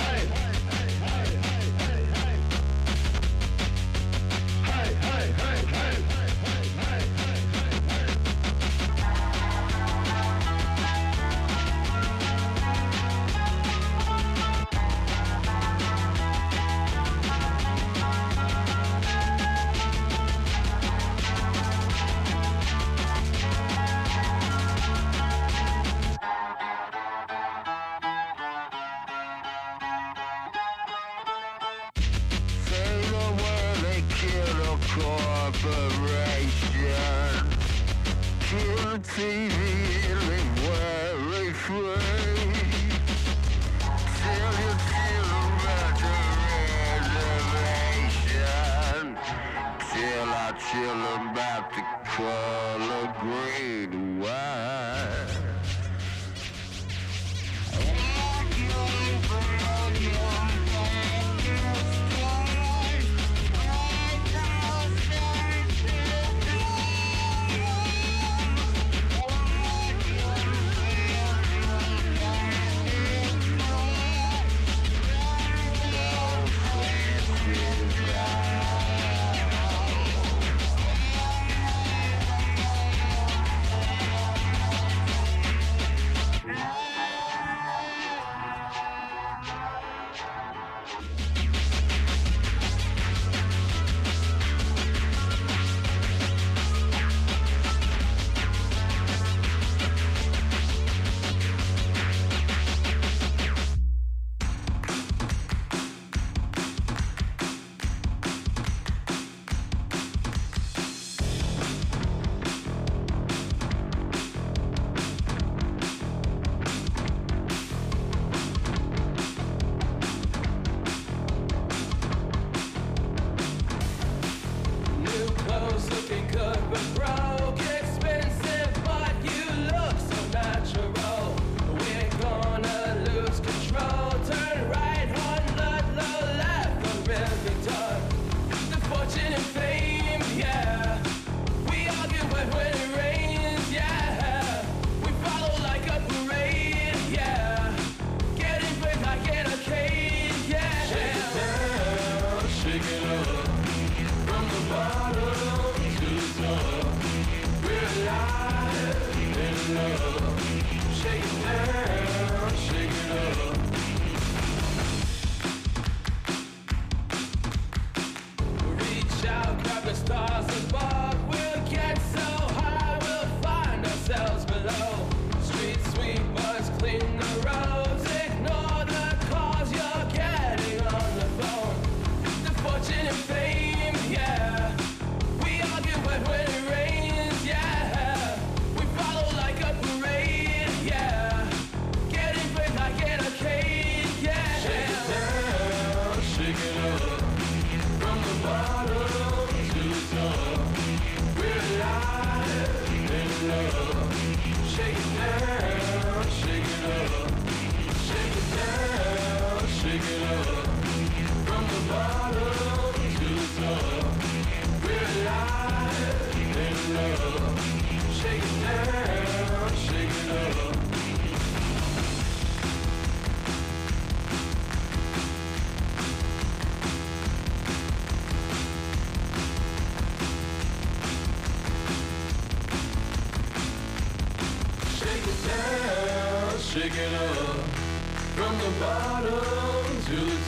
Hey, 0.00 0.49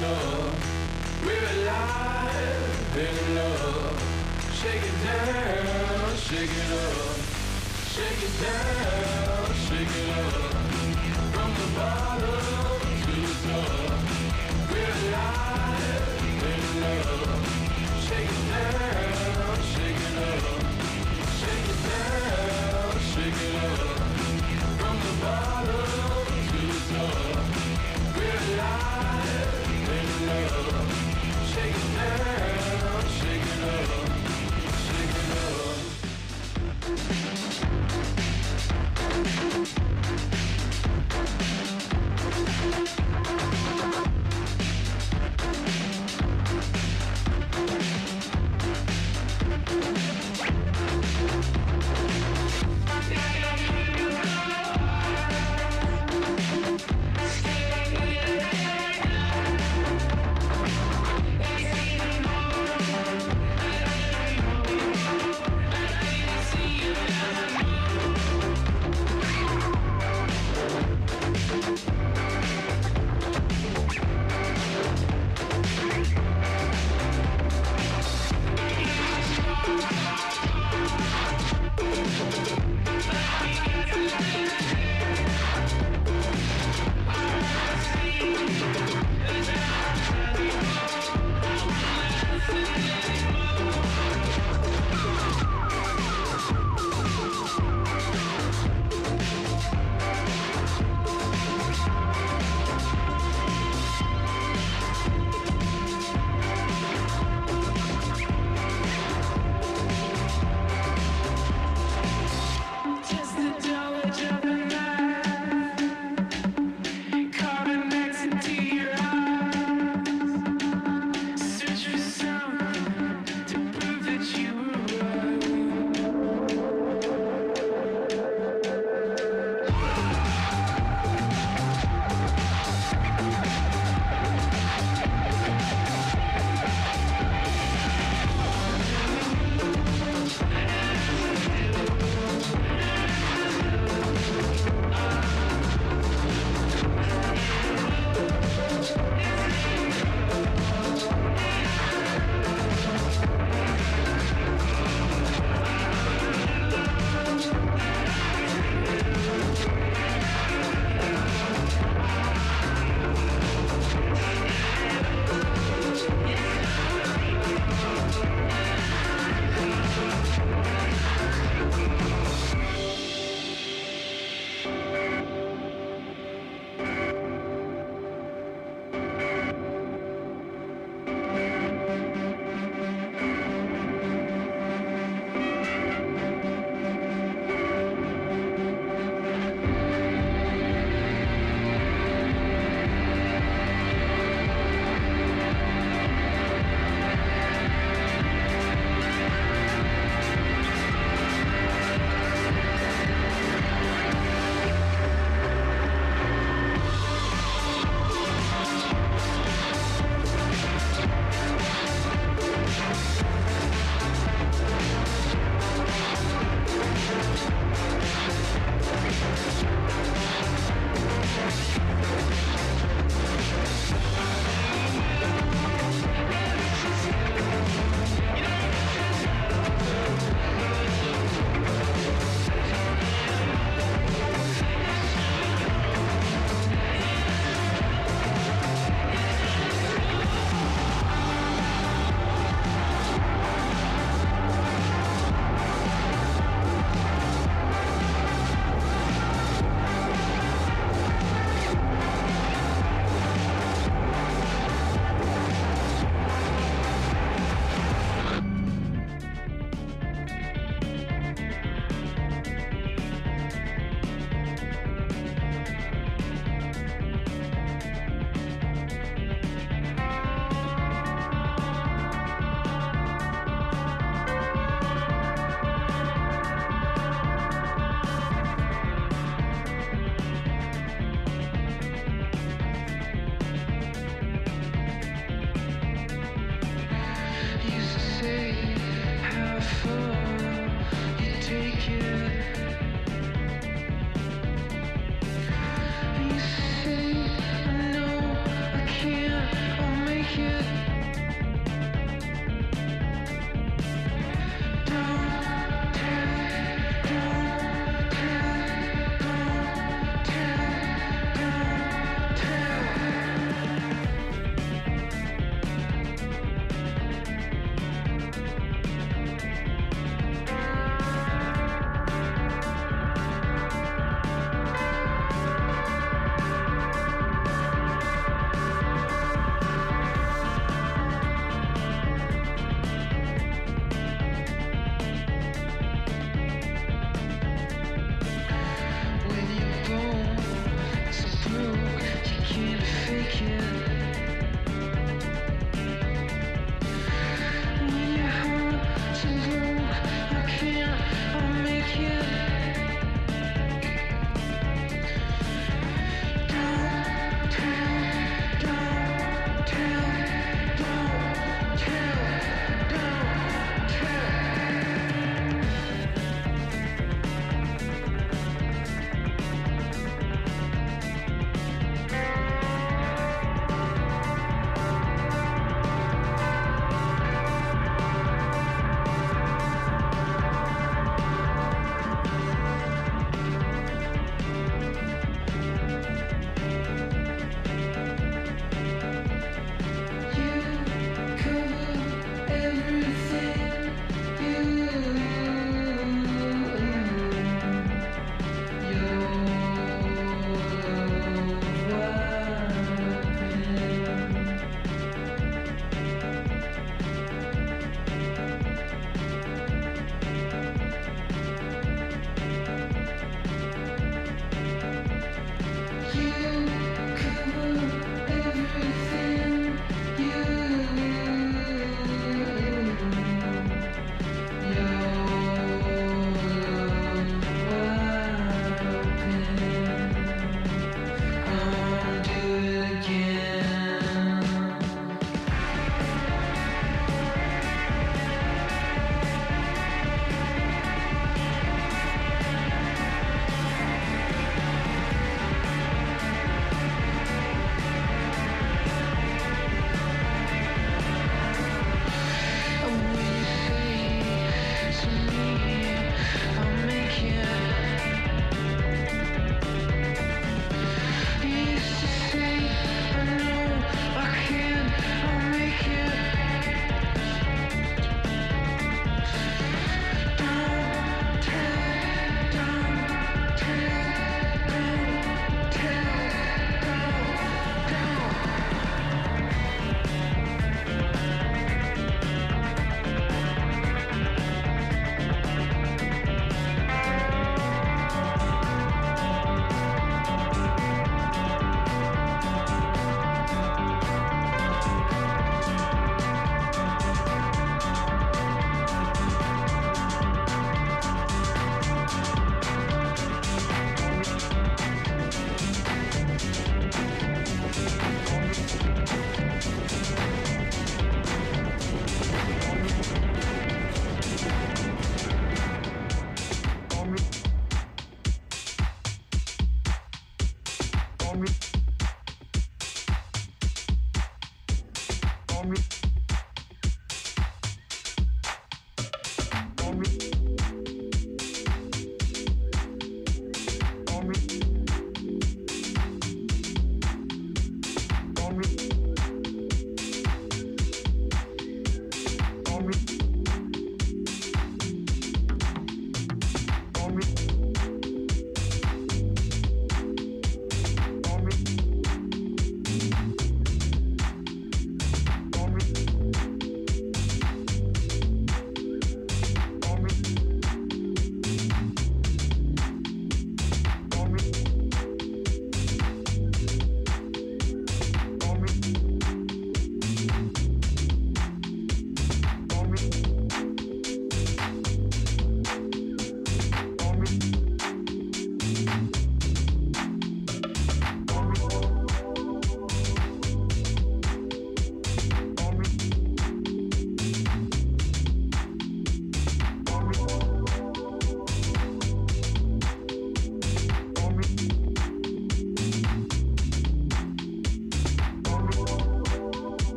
to 0.00 0.29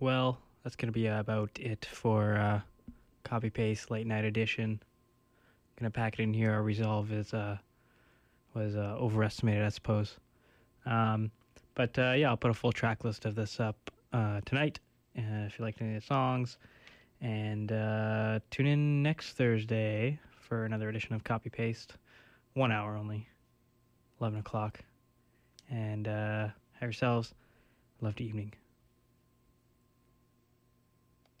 Well, 0.00 0.38
that's 0.64 0.76
going 0.76 0.88
to 0.88 0.92
be 0.92 1.08
about 1.08 1.50
it 1.60 1.84
for 1.84 2.36
uh, 2.36 2.60
copy 3.22 3.50
paste 3.50 3.90
late 3.90 4.06
night 4.06 4.24
edition. 4.24 4.80
Gonna 5.78 5.90
pack 5.90 6.18
it 6.18 6.22
in 6.22 6.32
here. 6.32 6.52
Our 6.52 6.62
resolve 6.62 7.12
is 7.12 7.34
uh, 7.34 7.58
was 8.54 8.76
uh, 8.76 8.96
overestimated, 8.98 9.62
I 9.62 9.68
suppose. 9.68 10.16
Um, 10.86 11.30
but 11.74 11.98
uh, 11.98 12.12
yeah, 12.12 12.30
I'll 12.30 12.38
put 12.38 12.50
a 12.50 12.54
full 12.54 12.72
track 12.72 13.04
list 13.04 13.26
of 13.26 13.34
this 13.34 13.60
up 13.60 13.90
uh, 14.14 14.40
tonight 14.46 14.80
uh, 15.18 15.46
if 15.46 15.58
you 15.58 15.64
like 15.66 15.76
any 15.80 15.94
of 15.94 16.00
the 16.00 16.06
songs. 16.06 16.56
And 17.20 17.70
uh, 17.70 18.40
tune 18.50 18.66
in 18.66 19.02
next 19.02 19.34
Thursday 19.34 20.18
for 20.40 20.64
another 20.64 20.88
edition 20.88 21.14
of 21.14 21.24
Copy 21.24 21.50
Paste. 21.50 21.94
One 22.54 22.72
hour 22.72 22.96
only, 22.96 23.28
11 24.20 24.38
o'clock. 24.40 24.80
And 25.70 26.08
uh, 26.08 26.48
have 26.72 26.82
yourselves 26.88 27.34
a 28.00 28.06
lovely 28.06 28.26
evening. 28.26 28.54